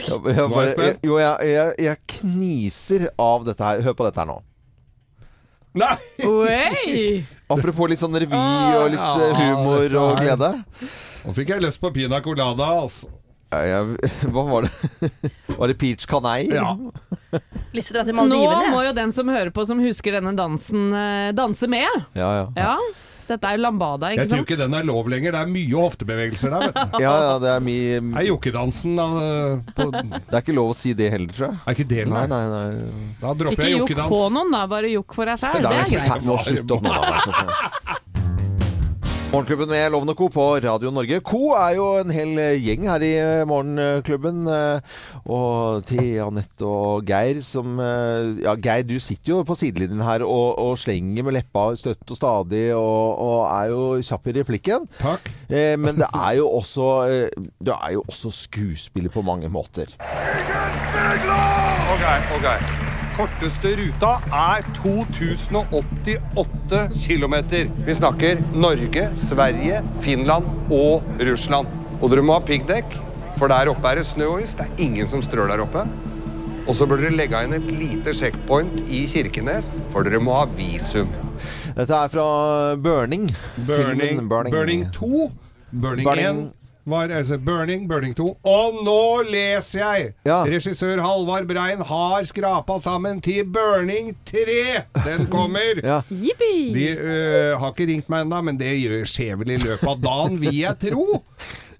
[0.05, 3.82] jeg, er jeg jo, jeg, jeg, jeg kniser av dette her.
[3.86, 4.43] Hør på dette her nå.
[5.76, 5.97] Nei!
[6.23, 7.26] Oi!
[7.51, 10.51] Apropos litt sånn revy og litt eh, humor og glede.
[11.26, 13.11] Nå fikk jeg lyst på pina colada, altså.
[13.53, 15.09] Ja, jeg, hva var det?
[15.55, 16.47] Var det peach canei?
[16.49, 16.73] Ja.
[17.76, 18.71] Lyst til å dra til Nå Maldivene.
[18.73, 22.07] må jo den som hører på, som husker denne dansen, eh, danse med.
[22.17, 22.76] Ja, ja.
[23.26, 24.49] Dette er jo lambada, ikke Jeg tror sant?
[24.49, 25.34] ikke den er lov lenger.
[25.36, 26.65] Det er mye hoftebevegelser der.
[26.67, 26.97] Vet du.
[27.05, 29.07] Ja, ja, det er mye Det er jokkedansen da,
[29.76, 31.59] på, Det er ikke lov å si det heller, tror jeg.
[31.65, 32.41] Er ikke det, Nei, nei?
[32.53, 33.11] nei, nei.
[33.21, 34.63] Da dropper Ikke jeg jokk på noen, da.
[34.71, 35.61] Bare jokk for deg sjøl.
[35.65, 36.28] Det er er greit.
[36.30, 38.01] Nå slutt opp med det.
[39.36, 40.29] Morgenklubben med Lovende Co.
[40.31, 41.17] på Radio Norge.
[41.19, 44.45] Co er jo en hel gjeng her i eh, Morgenklubben.
[44.47, 44.79] eh,
[45.27, 50.23] Og til Anette og Geir som eh, Ja, Geir, du sitter jo på sidelinjen her
[50.23, 54.88] og, og slenger med leppa støtt og stadig og, og er jo kjapp i replikken.
[55.01, 55.27] Takk.
[55.49, 56.88] Eh, men det er jo også
[57.59, 59.91] Du er jo også skuespiller på mange måter.
[61.91, 62.07] Ok,
[62.39, 62.84] ok.
[63.16, 67.36] Korteste ruta er 2088 km.
[67.88, 71.63] Vi snakker Norge, Sverige, Finland og Russland.
[72.01, 72.91] Og dere må ha piggdekk,
[73.38, 74.51] for der oppe er det snø og is.
[74.59, 75.86] Det er ingen som strør der oppe.
[76.66, 80.43] Og så bør dere legge inn et lite checkpoint i Kirkenes, for dere må ha
[80.57, 81.07] visum.
[81.72, 82.28] Dette er fra
[82.76, 83.32] Burning.
[83.63, 84.51] Burning, Burning.
[84.51, 84.91] Burning.
[84.91, 85.32] 2.
[85.72, 86.51] Burning, Burning.
[86.51, 88.27] 1 var altså Burning, Burning 2.
[88.45, 90.13] Og nå leser jeg!
[90.27, 90.41] Ja.
[90.45, 94.83] Regissør Halvard Brein har skrapa sammen til Burning 3!
[95.05, 95.81] Den kommer!
[95.86, 95.99] Ja.
[96.09, 100.01] De øh, har ikke ringt meg ennå, men det gjør- skjer vel i løpet av
[100.03, 101.21] dagen, vil jeg tro.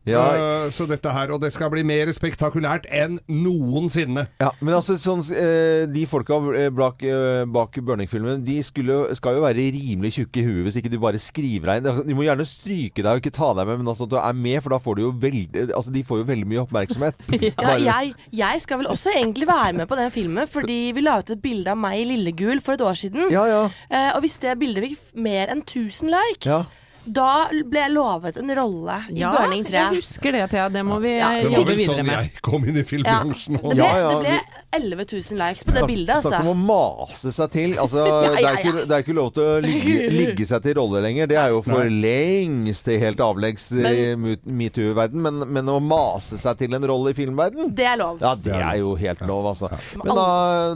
[0.06, 0.22] Ja.
[0.66, 4.28] Øh, så dette her, og det skal bli mer spektakulært enn noensinne.
[4.42, 9.38] Ja, men altså sånn, eh, De folka eh, bak, eh, bak Børning-filmen, De skulle, skal
[9.40, 12.04] jo være rimelig tjukke i huet hvis ikke du bare skriver deg inn.
[12.10, 14.38] De må gjerne stryke deg og ikke ta deg med, men altså at du er
[14.46, 17.26] med, for da får du jo veldig Altså De får jo veldig mye oppmerksomhet.
[17.46, 21.02] Ja, Bare- jeg, jeg skal vel også egentlig være med på den filmen, fordi vi
[21.04, 23.30] la ut et bilde av meg i lillegul for et år siden.
[23.34, 23.64] Ja, ja.
[23.90, 26.64] Eh, og hvis det bildet fikk mer enn 1000 likes, Ja.
[27.06, 29.78] Da ble jeg lovet en rolle i Ja, Burning 3.
[29.78, 30.68] jeg husker det, Thea.
[30.74, 31.44] Det må vi Ja, med.
[31.46, 32.16] Det var vel sånn med.
[32.16, 33.20] jeg kom inn i Ja.
[33.24, 34.40] Det ble, Ja, ja, det ble
[34.76, 36.52] 11 000 likes på det bildet, Snakk om altså.
[36.52, 37.76] å mase seg til.
[37.80, 40.64] Altså, Ja, ja, Det, er ikke, det er ikke lov til å ligge, ligge seg
[40.66, 41.30] til rolle lenger.
[41.32, 45.22] Det er jo for lengst helt avleggs i metoo-verden.
[45.22, 48.20] Men, men å mase seg til en rolle i filmverden Det er lov.
[48.24, 49.72] Ja, det er jo helt lov, altså.
[50.04, 50.28] Men da,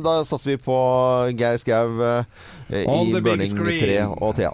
[0.03, 0.77] da satser vi på
[1.39, 2.39] Geir Skau eh,
[2.85, 4.53] i Burning 3 og Thea.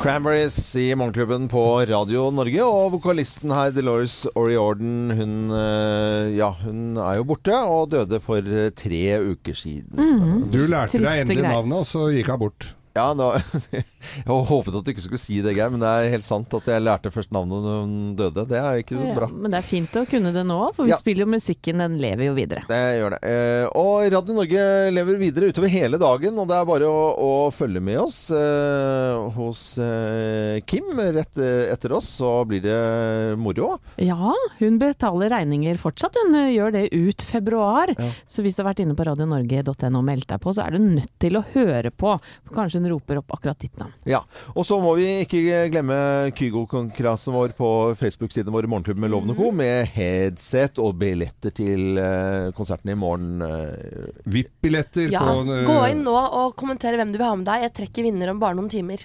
[0.00, 2.64] Cranberries i Morgenklubben på Radio Norge.
[2.64, 8.40] Og vokalisten her, Delores Oriorden, hun, eh, ja, hun er jo borte og døde for
[8.40, 9.92] eh, tre uker siden.
[10.00, 10.46] Mhm.
[10.48, 12.70] Du lærte Triste deg endelig navnet, og så gikk hun bort.
[12.96, 13.28] Ja, nå,
[13.74, 16.66] Jeg håpet at du ikke skulle si det, Geir, men det er helt sant at
[16.72, 18.44] jeg lærte først navnet når hun døde.
[18.50, 19.28] Det er ikke Ja, bra.
[19.30, 20.98] men det er fint å kunne det nå, for vi Ja.
[20.98, 22.64] spiller jo musikken, den lever jo videre.
[22.66, 23.20] Det gjør det.
[23.30, 24.64] Eh, og Radio Norge
[24.96, 29.30] lever videre utover hele dagen, og det er bare å, å følge med oss eh,
[29.36, 33.76] hos eh, Kim rett etter oss, så blir det moro.
[34.02, 36.16] Ja, hun betaler regninger fortsatt.
[36.24, 37.94] Hun eh, gjør det ut februar.
[38.26, 40.82] Så hvis du har vært inne på radionorge.no og meldt deg på, så er du
[40.98, 42.16] nødt til å høre på.
[42.54, 43.92] Kanskje hun roper opp akkurat ditt navn.
[44.08, 44.22] Ja,
[44.54, 45.96] Og så må vi ikke glemme
[46.36, 47.70] Kygo-konkurransen vår på
[48.00, 49.50] Facebook-siden vår Morgenklubben med Lovende Co.
[49.52, 53.40] med headset og billetter til eh, konserten i morgen.
[53.42, 54.10] eh.
[54.30, 57.66] VIP-billetter Ja, på eh, Gå inn nå og kommentere hvem du vil ha med deg.
[57.68, 59.04] Jeg trekker vinner om bare noen timer.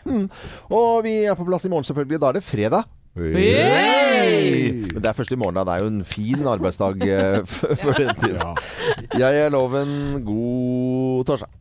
[0.72, 2.22] Og vi er på plass i morgen, selvfølgelig.
[2.24, 2.86] Da er det fredag.
[3.16, 4.72] Yay!
[4.92, 5.64] Men det er først i morgen, da.
[5.68, 7.06] Det er jo en fin arbeidsdag
[7.82, 8.42] for den tid.
[9.22, 9.94] Jeg er Loven.
[10.26, 11.52] God torsdag.